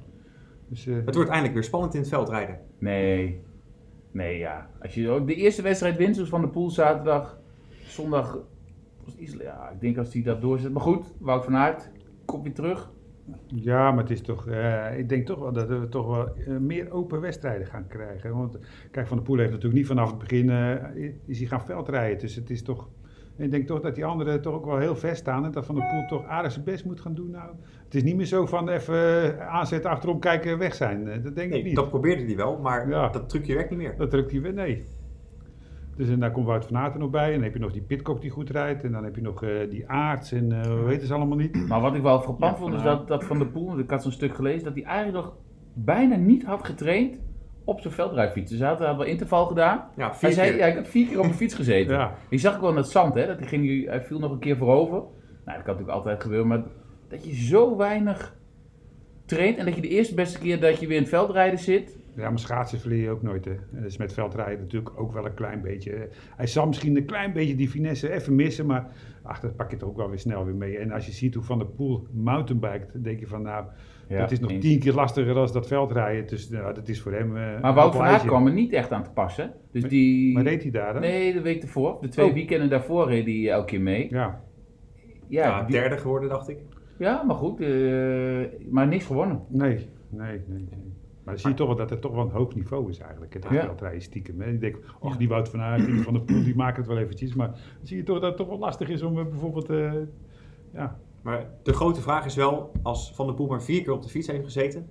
Dus, 0.68 0.88
eh, 0.88 0.96
Het 1.06 1.16
wordt 1.16 1.30
eindelijk 1.30 1.54
weer 1.54 1.64
spannend 1.64 1.94
in 1.94 2.00
het 2.00 2.10
veld 2.10 2.30
rijden. 2.30 2.60
Nee. 2.78 3.42
Nee, 4.12 4.38
ja. 4.38 4.70
Als 4.82 4.94
je 4.94 5.10
ook 5.10 5.28
de 5.28 5.36
eerste 5.36 5.62
wedstrijd 5.62 5.98
wint, 5.98 6.16
zoals 6.16 6.30
Van 6.30 6.42
de 6.42 6.48
Poel 6.48 6.70
zaterdag, 6.70 7.38
zondag 7.86 8.38
was 9.06 9.16
iets, 9.16 9.34
ja, 9.40 9.70
ik 9.70 9.82
denk 9.82 9.98
als 9.98 10.14
hij 10.14 10.22
dat 10.24 10.42
doorzet. 10.42 10.72
Maar 10.74 10.82
goed, 10.82 11.14
Wout 11.20 11.44
van 11.44 11.56
Aert, 11.56 11.92
komt 12.26 12.44
weer 12.44 12.54
terug. 12.54 12.92
Ja, 13.48 13.92
maar 13.92 14.04
het 14.04 14.12
is 14.12 14.22
toch, 14.22 14.48
eh, 14.48 14.98
ik 14.98 15.10
denk 15.10 15.26
toch 15.26 15.40
wel 15.40 15.54
dat 15.54 15.68
we 15.68 15.88
toch 15.90 16.08
wel 16.08 16.36
eh, 16.36 16.58
meer 16.58 16.92
open 16.92 17.22
wedstrijden 17.22 17.68
gaan 17.68 17.88
krijgen. 17.88 18.38
Want 18.38 18.58
kijk, 18.92 19.08
Van 19.08 19.18
der 19.18 19.26
Poel 19.26 19.38
heeft 19.38 19.50
natuurlijk 19.52 19.78
niet 19.78 19.88
vanaf 19.88 20.10
het 20.10 20.20
begin, 20.20 20.50
eh, 20.50 21.04
is 21.26 21.38
hij 21.40 21.48
gaan 21.48 21.66
veldrijden. 21.66 22.20
Dus 22.20 22.36
het 22.36 22.50
is 22.50 22.64
toch, 22.64 22.90
ik 23.38 23.52
denk 23.52 23.68
toch 23.68 23.80
dat 23.80 23.96
die 23.96 24.06
anderen 24.06 24.42
toch 24.42 24.54
ook 24.54 24.66
wel 24.66 24.78
heel 24.78 24.96
ver 24.96 25.16
staan. 25.16 25.46
En 25.46 25.52
dat 25.52 25.66
Van 25.66 25.76
der 25.76 25.88
Poel 25.90 26.06
toch 26.08 26.28
aardig 26.28 26.52
zijn 26.52 26.66
best 26.66 26.86
moet 26.86 27.02
gaan 27.02 27.14
doen. 27.14 27.30
Nou, 27.30 27.50
het 27.84 27.96
is 27.96 28.04
niet 28.04 28.16
meer 28.16 28.26
zo 28.26 28.46
van 28.46 28.70
even 28.70 29.50
aanzetten, 29.50 29.90
achterom 29.92 30.20
kijken, 30.20 30.58
weg 30.58 30.74
zijn. 30.76 31.22
Dat 31.24 31.36
denk 31.36 31.54
ik 31.54 31.64
niet. 31.64 31.76
dat 31.76 31.90
probeerde 31.90 32.24
hij 32.26 32.36
wel, 32.36 32.60
maar 32.60 32.90
Ja. 32.90 33.10
dat 33.10 33.30
trucje 33.30 33.54
werkt 33.54 33.70
niet 33.70 33.80
meer. 33.80 33.98
Dat 33.98 34.12
hij 34.12 34.42
weer, 34.42 34.54
nee. 34.54 34.84
Dus 35.96 36.10
en 36.10 36.20
daar 36.20 36.32
komt 36.32 36.46
Wout 36.46 36.66
van 36.66 36.78
Aert 36.78 36.94
er 36.94 37.00
nog 37.00 37.10
bij. 37.10 37.28
En 37.28 37.34
dan 37.34 37.44
heb 37.44 37.54
je 37.54 37.60
nog 37.60 37.72
die 37.72 37.82
Pitcock 37.82 38.22
die 38.22 38.30
goed 38.30 38.50
rijdt. 38.50 38.84
En 38.84 38.92
dan 38.92 39.04
heb 39.04 39.16
je 39.16 39.22
nog 39.22 39.44
eh, 39.44 39.70
die 39.70 39.90
Aarts 39.90 40.32
en 40.32 40.52
eh 40.52 40.80
hoe 40.80 40.90
heet 40.90 41.04
ze 41.04 41.14
allemaal 41.14 41.38
niet. 41.38 41.68
Maar 41.68 41.82
wat 41.82 41.96
ik 41.96 42.02
wel 42.02 42.22
frappant 42.22 42.52
Ja, 42.52 42.58
vond, 42.58 42.74
is 42.74 42.82
dat, 42.82 43.08
dat 43.08 43.24
Van 43.24 43.40
de 43.40 43.46
Poel, 43.48 43.68
want 43.68 43.80
ik 43.80 43.90
had 43.90 44.04
zo'n 44.04 44.12
stuk 44.12 44.36
gelezen, 44.36 44.64
dat 44.64 44.74
hij 44.74 44.84
eigenlijk 44.84 45.26
nog 45.26 45.36
bijna 45.74 46.16
niet 46.16 46.44
had 46.44 46.66
getraind 46.66 47.20
op 47.64 47.80
zijn 47.82 47.94
veldrijfiets. 47.94 48.52
Dus 48.52 48.60
hij 48.60 48.70
had, 48.70 48.80
had 48.80 48.98
wel 48.98 49.06
interval 49.06 49.46
gedaan. 49.46 49.84
Ja, 49.96 50.14
vier 50.14 50.22
Hij 50.22 50.32
zei, 50.32 50.50
keer. 50.50 50.58
ja, 50.60 50.66
ik 50.66 50.76
heb 50.76 50.88
vier 50.88 51.08
keer 51.08 51.18
op 51.18 51.24
mijn 51.24 51.36
fiets 51.38 51.54
gezeten. 51.54 51.96
Ja. 51.98 52.14
Je 52.30 52.38
zag 52.38 52.56
ook 52.56 52.62
wel 52.62 52.70
in 52.70 52.76
het 52.76 52.88
zand, 52.88 53.14
hè, 53.14 53.28
dat 53.28 53.40
hij, 53.40 53.48
ging, 53.48 53.86
hij 53.86 54.02
viel 54.02 54.20
nog 54.20 54.32
een 54.32 54.40
keer 54.40 54.58
voorover. 54.58 54.98
Nou, 55.46 55.58
dat 55.58 55.66
kan 55.66 55.76
natuurlijk 55.76 55.90
altijd 55.90 56.22
gebeuren, 56.22 56.48
maar 56.48 56.64
dat 57.08 57.26
je 57.26 57.36
zo 57.36 57.78
weinig 57.78 58.36
traint 59.26 59.58
en 59.58 59.66
dat 59.66 59.76
je 59.76 59.82
de 59.82 59.88
eerste 59.88 60.14
beste 60.16 60.40
keer 60.40 60.60
dat 60.60 60.80
je 60.80 60.88
weer 60.88 60.96
in 60.96 61.02
het 61.02 61.12
veldrijden 61.12 61.60
zit. 61.60 61.98
Ja, 62.16 62.30
maar 62.30 62.40
schaatsen 62.40 62.80
verleer 62.80 63.02
je 63.02 63.10
ook 63.10 63.22
nooit. 63.22 63.46
Hè. 63.46 63.52
En 63.52 63.60
dat 63.72 63.84
is 63.84 63.98
met 63.98 64.14
veldrijden 64.14 64.60
natuurlijk 64.60 65.00
ook 65.00 65.14
wel 65.14 65.26
een 65.26 65.34
klein 65.34 65.62
beetje. 65.62 66.10
Hij 66.36 66.48
zal 66.48 66.68
misschien 66.68 66.98
een 66.98 67.06
klein 67.06 67.34
beetje 67.34 67.56
die 67.56 67.70
finesse 67.70 68.12
even 68.14 68.36
missen. 68.36 68.66
Maar 68.66 68.88
ach, 69.24 69.40
dat 69.40 69.56
pak 69.56 69.72
je 69.72 69.78
toch 69.78 69.90
ook 69.90 69.98
wel 69.98 70.10
weer 70.10 70.20
snel 70.20 70.46
weer 70.46 70.56
mee. 70.56 70.78
En 70.78 70.92
als 70.92 71.06
je 71.06 71.12
ziet 71.12 71.34
hoe 71.34 71.44
Van 71.44 71.58
der 71.58 71.68
Poel 71.68 72.08
mountainbikt, 72.12 72.94
dan 72.94 73.02
denk 73.02 73.20
je 73.20 73.28
van 73.28 73.42
nou, 73.42 73.66
Ja, 74.08 74.20
dat 74.20 74.32
is 74.32 74.40
nog 74.40 74.52
eens. 74.52 74.66
tien 74.66 74.80
keer 74.80 74.94
lastiger 74.94 75.34
dan 75.34 75.50
dat 75.54 75.68
veldrijden. 75.68 76.28
Dus 76.28 76.50
nou, 76.50 76.74
dat 76.74 76.88
is 76.88 77.02
voor 77.02 77.12
hem... 77.12 77.38
eh, 77.38 77.62
Maar 77.62 77.74
Wout 77.74 77.96
van 77.96 78.06
Aert 78.06 78.26
kwam 78.26 78.48
er 78.48 78.54
niet 78.54 78.74
echt 78.74 78.92
aan 78.92 79.04
te 79.04 79.12
passen. 79.12 79.54
Dus 79.72 79.84
die... 79.84 80.34
Maar 80.34 80.44
reed 80.44 80.62
hij 80.62 80.72
daar 80.72 80.94
dan? 80.94 81.02
Nee, 81.02 81.34
de 81.34 81.42
week 81.42 81.62
ervoor. 81.62 81.98
De 82.02 82.08
twee 82.08 82.26
Oh. 82.28 82.34
weekenden 82.34 82.70
daarvoor 82.70 83.08
reed 83.08 83.26
hij 83.26 83.50
elke 83.50 83.66
keer 83.66 83.82
mee. 83.82 84.08
Ja. 84.10 84.42
Ja, 85.28 85.46
Ja, 85.48 85.64
die- 85.64 85.76
derde 85.76 85.98
geworden, 85.98 86.30
dacht 86.30 86.50
ik. 86.50 86.58
ja 86.98 87.24
maar 87.24 87.36
goed. 87.36 87.60
eh, 87.62 87.70
maar 88.70 88.88
niks 88.88 89.06
gewonnen. 89.06 89.42
Nee, 89.50 89.88
nee, 90.10 90.42
nee. 90.48 90.68
nee. 90.70 90.93
Maar 91.24 91.34
dan 91.34 91.38
zie 91.44 91.50
je 91.50 91.56
toch 91.56 91.68
wel 91.68 91.76
dat 91.76 91.90
het 91.90 92.02
toch 92.02 92.12
wel 92.14 92.24
een 92.24 92.32
hoog 92.32 92.56
niveau 92.56 92.90
is 92.90 93.00
eigenlijk. 93.00 93.34
Het 93.34 93.46
Ja. 93.50 93.66
veldrijden 93.66 94.02
stiekem. 94.02 94.42
hè. 94.42 94.50
Ik 94.52 94.60
denk, 94.60 94.78
och, 95.00 95.18
die 95.18 95.28
Wout 95.28 95.50
van 95.50 95.62
Aert, 95.62 95.86
die 95.86 96.02
Van 96.02 96.14
der 96.14 96.22
Poel, 96.22 96.44
die 96.44 96.56
maken 96.56 96.78
het 96.78 96.88
wel 96.88 96.98
eventjes. 96.98 97.34
Maar 97.34 97.48
dan 97.48 97.58
zie 97.88 97.98
je 97.98 98.04
toch 98.04 98.16
dat 98.20 98.28
het 98.28 98.38
toch 98.38 98.48
wel 98.48 98.58
lastig 98.60 98.90
is 98.90 99.02
om 99.02 99.20
eh, 99.20 99.26
bijvoorbeeld... 99.26 99.70
eh, 99.70 99.94
ja, 100.74 101.00
Maar 101.22 101.50
de 101.64 101.74
grote 101.74 102.02
vraag 102.02 102.26
is 102.26 102.36
wel, 102.36 102.72
als 102.82 103.12
Van 103.16 103.26
der 103.26 103.36
Poel 103.36 103.48
maar 103.48 103.64
vier 103.64 103.84
keer 103.84 103.94
op 103.94 104.02
de 104.02 104.10
fiets 104.10 104.28
heeft 104.28 104.44
gezeten, 104.44 104.90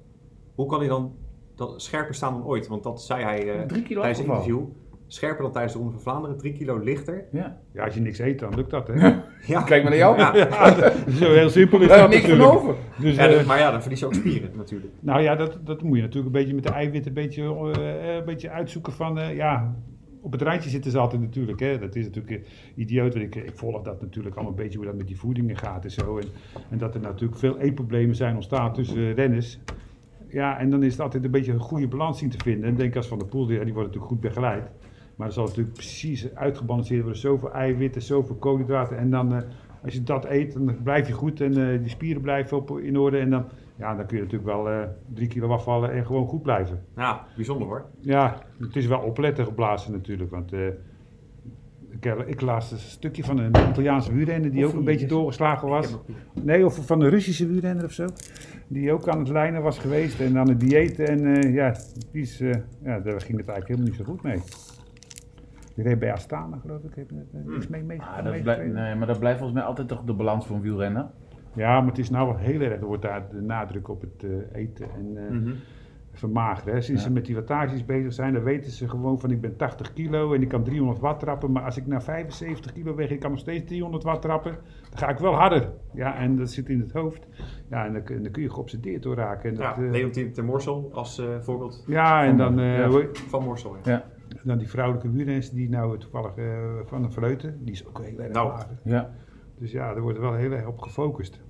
hoe 0.55 0.67
kan 0.67 0.79
hij 0.79 0.89
dan 0.89 1.15
dat 1.55 1.83
scherper 1.83 2.15
staan 2.15 2.33
dan 2.33 2.45
ooit? 2.45 2.69
Want 2.69 2.83
dat 2.83 3.03
zei 3.03 3.23
hij 3.23 3.53
eh, 3.61 3.67
Drie 3.67 3.83
kilo 3.83 4.01
tijdens 4.01 4.19
het 4.21 4.29
interview. 4.29 4.62
Scherper 5.07 5.43
dan 5.43 5.53
tijdens 5.53 5.73
de 5.73 5.79
Ronde 5.79 5.95
van 5.95 6.03
Vlaanderen, 6.03 6.37
drie 6.39 6.53
kilo 6.53 6.79
lichter. 6.79 7.25
Ja. 7.33 7.61
ja, 7.73 7.85
als 7.85 7.95
je 7.95 8.01
niks 8.01 8.19
eet, 8.19 8.39
dan 8.39 8.55
lukt 8.55 8.71
dat, 8.71 8.87
hè? 8.89 8.95
Ja, 9.47 9.63
Kijk 9.63 9.83
maar 9.83 9.91
naar 9.91 10.01
jou. 10.01 10.19
Ja. 10.19 10.33
Ja, 10.37 10.93
zo 11.11 11.33
heel 11.33 11.51
simpel 11.51 11.81
is 11.81 11.89
Daar 11.89 11.99
dat 11.99 12.11
niks 12.11 12.29
van 12.29 12.41
over. 12.41 12.75
Dus, 12.99 13.17
Ja, 13.17 13.29
eh, 13.29 13.47
maar 13.47 13.59
ja, 13.59 13.71
dan 13.71 13.81
verlies 13.81 14.01
je 14.01 14.07
ook 14.07 14.15
spieren 14.15 14.51
natuurlijk. 14.57 14.93
nou 15.01 15.23
ja, 15.23 15.35
dat, 15.35 15.59
dat 15.65 15.83
moet 15.83 15.97
je 15.97 16.03
natuurlijk 16.03 16.35
een 16.35 16.41
beetje 16.41 16.55
met 16.55 16.65
de 16.65 16.73
eiwitten 16.73 17.17
een 17.17 17.23
beetje, 17.23 17.43
eh, 17.43 18.15
een 18.15 18.25
beetje 18.25 18.51
uitzoeken 18.51 18.93
van, 18.93 19.19
eh, 19.19 19.37
ja, 19.37 19.75
op 20.21 20.33
het 20.33 20.43
randje 20.43 20.71
zitten 20.71 20.91
ze 20.91 20.99
altijd 20.99 21.21
natuurlijk, 21.21 21.61
hè. 21.61 21.79
Dat 21.79 21.95
is 21.95 22.05
natuurlijk 22.05 22.49
idioot, 22.75 23.15
want 23.15 23.25
ik, 23.25 23.35
ik 23.35 23.53
volg 23.55 23.83
dat 23.83 24.01
natuurlijk 24.01 24.35
allemaal 24.35 24.53
een 24.53 24.63
beetje 24.63 24.79
hoe 24.79 24.87
dat 24.87 24.97
met 24.97 25.07
die 25.07 25.19
voedingen 25.19 25.57
gaat 25.57 25.85
en 25.85 25.91
zo. 25.91 26.19
En, 26.19 26.27
en 26.71 26.79
dat 26.79 26.95
er 26.95 27.01
natuurlijk 27.01 27.39
veel 27.39 27.59
eetproblemen 27.59 28.17
zijn 28.17 28.35
ontstaan 28.35 28.73
tussen 28.73 29.15
renners. 29.15 29.59
Ja, 30.29 30.59
en 30.59 30.71
dan 30.71 30.83
is 30.83 30.93
het 30.93 31.01
altijd 31.01 31.25
een 31.25 31.31
beetje 31.31 31.53
een 31.53 31.61
goede 31.61 31.89
balans 31.89 32.19
zien 32.19 32.31
te 32.31 32.39
vinden. 32.43 32.65
En 32.65 32.71
ik 32.71 32.79
denk 32.79 32.97
als 32.97 33.07
Van 33.07 33.19
der 33.19 33.29
Poel, 33.29 33.47
die, 33.47 33.65
die 33.65 33.75
wordt 33.75 33.89
natuurlijk 33.89 34.13
goed 34.13 34.21
begeleid. 34.21 34.71
Maar 35.16 35.26
dan 35.26 35.33
zal 35.33 35.47
natuurlijk 35.47 35.75
precies 35.75 36.35
uitgebalanceerd 36.35 37.02
worden. 37.02 37.21
Zoveel 37.21 37.52
eiwitten, 37.52 38.02
zoveel 38.02 38.37
koolhydraten. 38.37 38.99
En 38.99 39.11
dan, 39.11 39.35
eh, 39.35 39.42
als 39.85 39.92
je 39.92 40.02
dat 40.02 40.25
eet, 40.25 40.52
dan 40.52 40.83
blijf 40.83 41.09
je 41.09 41.12
goed 41.12 41.40
en 41.40 41.73
eh, 41.73 41.78
die 41.81 41.88
spieren 41.88 42.23
blijven 42.23 42.57
op, 42.57 42.78
in 42.78 42.99
orde. 42.99 43.19
En 43.19 43.31
dan, 43.31 43.45
ja, 43.76 43.95
dan 43.95 44.07
kun 44.07 44.16
je 44.16 44.23
natuurlijk 44.23 44.50
wel 44.50 44.71
eh, 44.71 44.83
drie 45.14 45.28
kilo 45.28 45.49
afvallen 45.49 45.92
en 45.92 46.07
gewoon 46.07 46.26
goed 46.26 46.42
blijven. 46.42 46.85
Ja, 46.97 47.26
bijzonder 47.37 47.66
hoor. 47.66 47.85
Ja, 48.00 48.42
het 48.59 48.76
is 48.76 48.87
wel 48.87 49.00
opletten 49.00 49.45
geblazen 49.45 49.92
natuurlijk. 49.92 50.31
Want 50.31 50.52
eh, 50.52 52.26
ik, 52.26 52.40
las 52.40 52.73
een 52.73 52.78
stukje 52.78 53.25
van 53.25 53.38
een 53.38 53.52
Italiaanse 53.71 54.12
wielrenner 54.12 54.50
die 54.50 54.66
ook 54.66 54.73
een 54.73 54.85
beetje 54.85 55.07
doorgeslagen 55.07 55.69
was. 55.69 55.97
Nee, 56.42 56.64
of 56.64 56.87
van 56.87 57.00
een 57.00 57.11
Russische 57.11 57.47
wielrenner 57.47 57.85
of 57.85 57.92
zo. 57.92 58.07
Die 58.69 58.92
ook 58.92 59.09
aan 59.09 59.19
het 59.19 59.28
lijnen 59.28 59.62
was 59.62 59.78
geweest 59.78 60.21
en 60.21 60.38
aan 60.38 60.49
het 60.49 60.61
dieet. 60.61 60.99
En 60.99 61.26
eh, 61.26 61.54
ja, 61.54 61.76
die 62.12 62.23
is, 62.23 62.40
eh, 62.40 62.50
ja, 62.83 63.00
daar 63.00 63.21
ging 63.21 63.38
het 63.38 63.49
eigenlijk 63.49 63.69
helemaal 63.69 63.88
niet 63.88 63.97
zo 63.97 64.04
goed 64.04 64.23
mee. 64.23 64.38
Die 65.75 65.85
reed 65.85 65.99
bij 65.99 66.12
Astana, 66.12 66.57
geloof 66.59 66.83
ik. 66.83 66.95
Heeft 66.95 67.11
er 67.11 67.17
Hmm. 67.33 67.52
niks 67.52 67.69
mee, 67.69 67.83
mee, 67.83 68.00
Ah, 68.00 68.07
dat 68.07 68.25
meegekregen. 68.25 68.43
blijft- 68.43 68.73
nee, 68.75 68.95
maar 68.95 69.07
dat 69.07 69.19
blijft 69.19 69.38
volgens 69.38 69.59
mij 69.59 69.69
altijd 69.69 69.88
toch 69.88 70.05
de 70.05 70.12
balans 70.14 70.47
van 70.47 70.61
wielrennen. 70.61 71.11
Ja, 71.55 71.79
maar 71.81 71.88
het 71.88 71.99
is 71.99 72.11
nou 72.11 72.26
wel 72.26 72.37
heel 72.37 72.61
erg. 72.61 72.81
Er 72.81 72.87
wordt 72.87 73.02
daar 73.02 73.29
de 73.31 73.41
nadruk 73.41 73.88
op 73.88 74.00
het 74.00 74.25
eh, 74.25 74.61
eten 74.61 74.87
en 74.95 75.17
eh, 75.17 75.31
Mhm. 75.31 75.52
vermageren. 76.12 76.75
Hè. 76.75 76.81
Sinds 76.81 77.00
Ja. 77.02 77.07
ze 77.09 77.12
met 77.12 77.25
die 77.26 77.35
wattages 77.35 77.85
bezig 77.85 78.12
zijn, 78.12 78.33
dan 78.33 78.43
weten 78.43 78.71
ze 78.71 78.88
gewoon 78.88 79.21
van 79.21 79.31
ik 79.31 79.41
ben 79.41 79.57
80 79.57 79.93
kilo 79.93 80.35
en 80.35 80.43
ik 80.43 80.49
kan 80.49 80.62
300 80.64 80.99
watt 81.00 81.21
trappen. 81.21 81.52
Maar 81.52 81.62
als 81.62 81.76
ik 81.76 81.87
naar 81.87 82.02
75 82.02 82.73
kilo 82.73 82.95
weeg, 82.95 83.11
ik 83.11 83.21
kan 83.21 83.31
nog 83.31 83.38
steeds 83.41 83.64
300 83.69 84.02
watt 84.05 84.23
trappen, 84.23 84.52
dan 84.91 84.99
ga 84.99 85.09
ik 85.09 85.19
wel 85.19 85.35
harder. 85.35 85.71
Ja, 85.93 86.17
en 86.17 86.37
dat 86.37 86.50
zit 86.50 86.69
in 86.69 86.81
het 86.81 86.93
hoofd. 86.93 87.26
Ja, 87.71 87.87
en 87.87 87.93
dan, 87.93 88.02
kun- 88.02 88.23
dan 88.23 88.33
kun 88.33 88.43
je 88.43 88.50
geobsedeerd 88.50 89.02
door 89.02 89.14
raken. 89.14 89.50
En 89.50 89.57
Ja, 89.57 89.75
dat, 89.75 89.85
eh, 89.85 89.91
Leontien 89.91 90.33
de 90.35 90.43
Morsel 90.43 90.91
als 90.93 91.19
eh, 91.19 91.26
voorbeeld 91.41 91.85
ja, 91.87 92.25
en 92.25 92.37
dan, 92.37 92.59
eh, 92.59 92.79
Ja. 92.79 92.91
van 93.12 93.45
Morsel. 93.45 93.76
Ja. 93.85 94.05
Dan 94.45 94.59
die 94.59 94.69
vrouwelijke 94.69 95.11
wielrenners 95.11 95.51
die 95.51 95.69
nou 95.69 95.99
toevallig 95.99 96.35
eh, 96.37 96.45
van 96.85 97.05
een 97.05 97.13
Vleuten, 97.13 97.59
die 97.65 97.73
is 97.73 97.87
ook 97.87 98.01
heel 98.05 98.19
erg 98.19 98.33
Nou. 98.33 98.53
Ja. 98.85 99.11
Dus 99.59 99.73
ja, 99.73 99.95
er 99.95 100.01
wordt 100.01 100.19
wel 100.19 100.35
heel 100.35 100.53
erg 100.53 100.67
op 100.67 100.79
gefocust. 100.79 101.41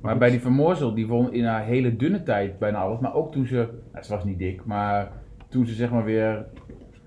Maar 0.00 0.18
bij 0.18 0.30
die 0.30 0.40
Van 0.40 0.52
Moorsel, 0.52 0.94
die 0.94 1.06
won 1.06 1.32
in 1.32 1.44
haar 1.44 1.64
hele 1.64 1.96
dunne 1.96 2.22
tijd 2.22 2.58
bijna 2.58 2.78
alles. 2.78 2.98
Maar 3.00 3.14
ook 3.14 3.32
toen 3.32 3.46
ze, 3.46 3.68
nou, 3.92 4.04
ze 4.04 4.12
was 4.14 4.24
niet 4.24 4.38
dik, 4.38 4.64
maar 4.64 5.12
toen 5.48 5.66
ze 5.66 5.74
zeg 5.74 5.90
maar 5.90 6.04
weer 6.04 6.46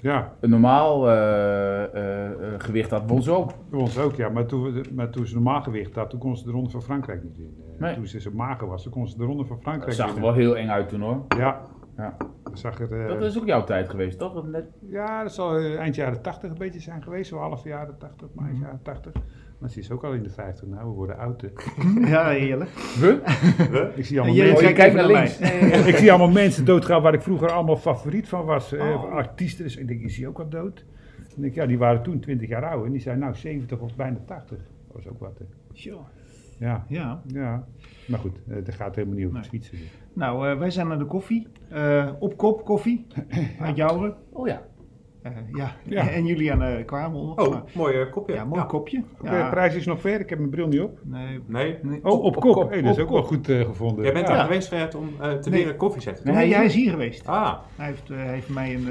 Ja, 0.01 0.33
een 0.39 0.49
normaal 0.49 1.09
eh, 1.09 1.83
eh, 1.83 2.31
gewicht 2.57 2.89
had, 2.91 3.03
won 3.07 3.21
ze 3.23 3.31
ook. 3.31 3.51
Bij 3.69 3.79
ons 3.79 3.97
ook, 3.97 4.15
ja. 4.15 4.29
Maar 4.29 4.45
toen, 4.45 4.85
maar 4.95 5.09
toen 5.09 5.25
ze 5.25 5.33
normaal 5.33 5.61
gewicht 5.61 5.95
had, 5.95 6.09
toen 6.09 6.19
kon 6.19 6.37
ze 6.37 6.43
de 6.45 6.51
Ronde 6.51 6.69
van 6.69 6.81
Frankrijk 6.81 7.23
niet 7.23 7.37
winnen. 7.37 7.55
Eh, 7.73 7.79
Nee. 7.79 7.95
Toen 7.95 8.07
ze 8.07 8.19
zo 8.21 8.31
mager 8.33 8.67
was, 8.67 8.83
toen 8.83 8.91
kon 8.91 9.07
ze 9.07 9.17
de 9.17 9.23
Ronde 9.23 9.45
van 9.45 9.55
Dat 9.55 9.63
Frankrijk 9.63 9.93
zag 9.93 10.15
er 10.15 10.21
wel 10.21 10.33
heel 10.33 10.57
eng 10.57 10.69
uit 10.69 10.89
toen 10.89 11.01
hoor. 11.01 11.21
Ja. 11.37 11.61
Ja. 11.97 12.17
Dat 12.43 12.59
zag 12.59 12.79
er... 12.79 13.01
eh, 13.01 13.07
Dat 13.07 13.21
is 13.21 13.37
ook 13.39 13.45
jouw 13.45 13.63
tijd 13.63 13.89
geweest, 13.89 14.19
toch? 14.19 14.33
Dat 14.33 14.47
Net... 14.47 14.65
Ja, 14.89 15.23
dat 15.23 15.33
zal 15.33 15.57
eh, 15.57 15.79
eind 15.79 15.95
jaren 15.95 16.21
80 16.21 16.49
een 16.51 16.57
beetje 16.57 16.79
zijn 16.79 17.03
geweest. 17.03 17.29
Zo 17.29 17.37
half 17.37 17.63
jaren 17.63 17.97
80, 17.97 18.27
maar 18.33 18.45
eind 18.47 18.59
jaren 18.59 18.79
80. 18.83 19.11
Maar 19.59 19.69
ze 19.71 19.79
is 19.79 19.91
ook 19.91 20.03
al 20.03 20.13
in 20.13 20.23
de 20.23 20.29
50. 20.29 20.67
Nou, 20.67 20.87
we 20.89 20.93
worden 20.95 21.17
oud. 21.17 21.41
hè. 21.41 21.47
Ja, 22.09 22.29
heerlijk. 22.29 22.69
We? 22.99 23.21
Ik 23.95 24.05
zie 24.05 24.19
allemaal 24.21 24.37
mensen... 24.45 24.67
Oh, 24.67 24.73
kijkt 24.73 24.95
naar 24.95 25.07
links. 25.07 25.39
ik 25.91 25.95
zie 25.95 26.09
allemaal 26.09 26.31
mensen 26.31 26.65
doodgaan 26.65 27.01
waar 27.01 27.13
ik 27.13 27.21
vroeger 27.21 27.51
allemaal 27.51 27.77
favoriet 27.77 28.27
van 28.27 28.45
was. 28.45 28.73
eh, 28.73 28.81
Oh. 29.03 29.11
Artiesten. 29.11 29.63
Dus 29.63 29.75
ik 29.77 29.87
denk, 29.87 30.01
is 30.01 30.15
die 30.15 30.27
ook 30.27 30.39
al 30.39 30.49
dood? 30.49 30.85
En 31.17 31.25
ik 31.35 31.41
denk, 31.41 31.53
ja, 31.55 31.65
die 31.65 31.77
waren 31.77 32.03
toen 32.03 32.19
20 32.19 32.49
jaar 32.49 32.65
oud. 32.65 32.85
En 32.85 32.91
die 32.91 33.01
zijn 33.01 33.19
nou 33.19 33.35
70 33.35 33.79
of 33.79 33.95
bijna 33.95 34.17
80. 34.25 34.57
Dat 34.57 34.95
was 34.95 35.07
ook 35.07 35.19
wat. 35.19 35.37
hè. 35.37 35.45
Sure. 35.73 35.97
Ja, 36.59 36.85
Ja. 36.87 37.21
ja. 37.27 37.63
Maar 38.07 38.19
goed, 38.19 38.39
eh, 38.47 38.55
dat 38.65 38.75
gaat 38.75 38.95
helemaal 38.95 39.17
niet 39.17 39.25
over 39.27 39.39
het 39.39 39.51
Nee. 39.51 39.61
fietsen. 39.61 39.77
Nou, 40.13 40.49
eh, 40.49 40.57
wij 40.57 40.69
zijn 40.71 40.87
naar 40.87 40.99
de 40.99 41.05
koffie. 41.05 41.47
Eh, 41.69 42.09
op 42.19 42.37
kop 42.37 42.65
koffie. 42.65 43.05
Uit 43.61 43.75
Jouren. 43.75 44.15
Oh 44.31 44.47
ja. 44.47 44.61
Eh, 45.21 45.31
ja. 45.53 45.71
Ja. 45.83 46.09
En 46.17 46.25
jullie 46.25 46.51
aan 46.51 46.59
de. 46.59 46.83
Oh, 46.91 47.49
Maar- 47.49 47.63
mooi 47.73 48.09
kopje. 48.09 48.33
ja, 48.35 48.45
mooi 48.45 48.63
kopje. 48.65 49.03
De 49.21 49.47
prijs 49.49 49.75
is 49.75 49.85
nog 49.85 50.01
ver, 50.01 50.19
ik 50.19 50.29
heb 50.29 50.37
mijn 50.39 50.51
bril 50.51 50.67
niet 50.67 50.81
op. 50.81 50.99
Nee. 51.03 51.39
Nee. 51.47 51.77
nee. 51.81 52.05
Oh, 52.05 52.11
op, 52.11 52.23
op 52.35 52.41
kop. 52.41 52.53
kop. 52.53 52.69
Hey, 52.69 52.81
dat 52.81 52.97
is 52.97 53.03
ook 53.03 53.09
wel 53.09 53.23
goed 53.23 53.47
gevonden. 53.47 54.03
Jij 54.03 54.13
bent 54.13 54.27
ja. 54.27 54.33
er 54.37 54.43
geweest, 54.43 54.67
Fred, 54.67 54.95
om 54.95 55.09
eh, 55.21 55.31
te 55.33 55.49
Nee. 55.49 55.59
leren 55.59 55.75
koffie 55.77 56.01
zetten. 56.01 56.33
Nee, 56.33 56.53
hij 56.53 56.65
is 56.65 56.73
hier 56.75 56.91
geweest. 56.91 57.27
Ah, 57.27 57.59
Hij 57.75 57.85
heeft, 57.87 58.09
eh, 58.09 58.17
heeft 58.17 58.49
mij 58.49 58.75
een, 58.75 58.87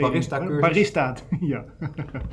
Barista-cursus. 0.00 0.60
Barista, 0.60 1.16
ja. 1.40 1.64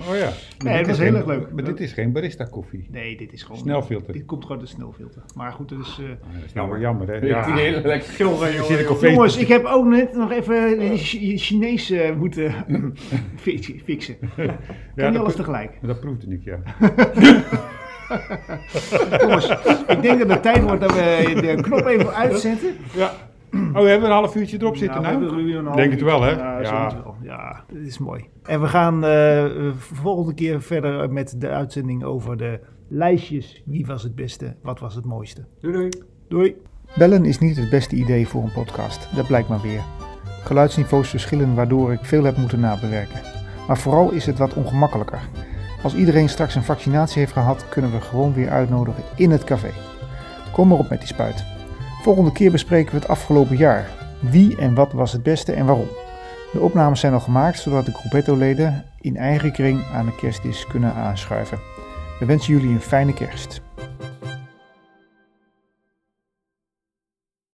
Oh 0.09 0.15
ja. 0.15 0.29
Nee, 0.63 0.77
dat 0.83 0.87
is 0.91 0.97
heel 0.97 1.15
erg 1.15 1.25
leuk. 1.25 1.51
Maar 1.53 1.63
dit 1.63 1.79
is 1.79 1.93
geen 1.93 2.11
barista 2.11 2.43
koffie. 2.43 2.87
Nee, 2.91 3.17
dit 3.17 3.33
is 3.33 3.43
gewoon... 3.43 3.57
Snelfilter. 3.57 4.13
Dit 4.13 4.25
komt 4.25 4.45
gewoon 4.45 4.61
de 4.61 4.65
snelfilter. 4.67 5.21
Maar 5.35 5.51
goed, 5.51 5.69
het 5.69 5.79
is... 5.79 5.97
eh, 6.01 6.07
Dat 6.09 6.43
is 6.45 6.53
nou 6.53 6.69
wel 6.69 6.79
jammer 6.79 7.07
hè. 7.07 7.13
Ik 7.13 7.19
vind 7.19 7.31
Ja. 7.31 7.55
hele 7.55 7.81
lekker. 7.81 8.43
Er 9.01 9.11
Jongens, 9.11 9.37
ik 9.37 9.47
heb 9.47 9.65
ook 9.65 9.85
net 9.85 10.13
nog 10.15 10.31
even 10.31 10.77
Chi- 10.97 11.37
Chinees 11.37 11.93
moeten 12.17 12.53
fi- 13.35 13.81
fixen. 13.85 14.15
Kan 14.35 14.45
Ja, 14.95 15.03
niet 15.05 15.13
dat 15.13 15.15
alles 15.21 15.35
tegelijk. 15.35 15.71
Dat 15.81 15.99
proefde 15.99 16.27
ik, 16.33 16.43
ja. 16.43 16.59
Jongens, 19.21 19.49
ik 19.87 20.01
denk 20.01 20.19
dat 20.19 20.29
het 20.29 20.41
tijd 20.41 20.61
wordt 20.63 20.81
dat 20.81 20.93
we 20.93 21.33
de 21.41 21.61
knop 21.61 21.85
even 21.85 22.13
uitzetten. 22.13 22.75
ja. 22.95 23.13
Oh, 23.53 23.73
we 23.81 23.89
hebben 23.89 24.09
een 24.09 24.15
half 24.15 24.35
uurtje 24.35 24.57
erop 24.61 24.75
zitten 24.77 25.01
Nou, 25.01 25.19
we 25.19 25.25
nou? 25.25 25.43
nu 25.43 25.55
een 25.57 25.65
half 25.65 25.75
Denk 25.75 25.91
het 25.91 26.01
wel, 26.01 26.21
hè? 26.21 26.29
Ja, 26.31 26.59
Ja. 26.61 27.01
wel. 27.03 27.15
ja, 27.21 27.63
dat 27.73 27.81
is 27.81 27.97
mooi. 27.97 28.25
En 28.43 28.61
we 28.61 28.67
gaan 28.67 29.05
eh, 29.05 29.45
volgende 29.75 30.33
keer 30.33 30.61
verder 30.61 31.11
met 31.11 31.35
de 31.41 31.49
uitzending 31.49 32.03
over 32.03 32.37
de 32.37 32.59
lijstjes. 32.87 33.61
Wie 33.65 33.85
was 33.85 34.03
het 34.03 34.15
beste? 34.15 34.55
Wat 34.61 34.79
was 34.79 34.95
het 34.95 35.05
mooiste? 35.05 35.45
doei 35.61 35.73
doei. 35.73 35.89
Doei. 36.27 36.55
Bellen 36.97 37.25
is 37.25 37.39
niet 37.39 37.57
het 37.57 37.69
beste 37.69 37.95
idee 37.95 38.27
voor 38.27 38.43
een 38.43 38.51
podcast, 38.51 39.15
dat 39.15 39.27
blijkt 39.27 39.47
maar 39.49 39.61
weer. 39.61 39.81
Geluidsniveaus 40.43 41.09
verschillen 41.09 41.55
waardoor 41.55 41.91
ik 41.91 42.05
veel 42.05 42.23
heb 42.23 42.37
moeten 42.37 42.59
nabewerken. 42.59 43.19
Maar 43.67 43.77
vooral 43.77 44.11
is 44.11 44.25
het 44.25 44.37
wat 44.37 44.53
ongemakkelijker. 44.53 45.19
Als 45.83 45.95
iedereen 45.95 46.29
straks 46.29 46.55
een 46.55 46.63
vaccinatie 46.63 47.19
heeft 47.19 47.31
gehad, 47.33 47.69
kunnen 47.69 47.91
we 47.91 48.01
gewoon 48.01 48.33
weer 48.33 48.49
uitnodigen 48.49 49.03
in 49.15 49.31
het 49.31 49.43
café. 49.43 49.69
Kom 50.51 50.67
maar 50.67 50.77
op 50.77 50.89
met 50.89 50.99
die 50.99 51.07
spuit. 51.07 51.45
Volgende 52.03 52.31
keer 52.31 52.51
bespreken 52.51 52.91
we 52.93 52.99
het 52.99 53.07
afgelopen 53.07 53.57
jaar. 53.57 53.89
Wie 54.19 54.57
en 54.57 54.73
wat 54.73 54.93
was 54.93 55.11
het 55.11 55.23
beste 55.23 55.51
en 55.51 55.65
waarom? 55.65 55.87
De 56.51 56.59
opnames 56.59 56.99
zijn 56.99 57.13
al 57.13 57.19
gemaakt 57.19 57.59
zodat 57.59 57.85
de 57.85 57.93
Gruppetto-leden 57.93 58.85
in 59.01 59.17
eigen 59.17 59.51
kring 59.51 59.83
aan 59.93 60.05
de 60.05 60.15
kerstdis 60.15 60.67
kunnen 60.67 60.93
aanschuiven. 60.93 61.59
We 62.19 62.25
wensen 62.25 62.53
jullie 62.53 62.69
een 62.69 62.81
fijne 62.81 63.13
kerst. 63.13 63.61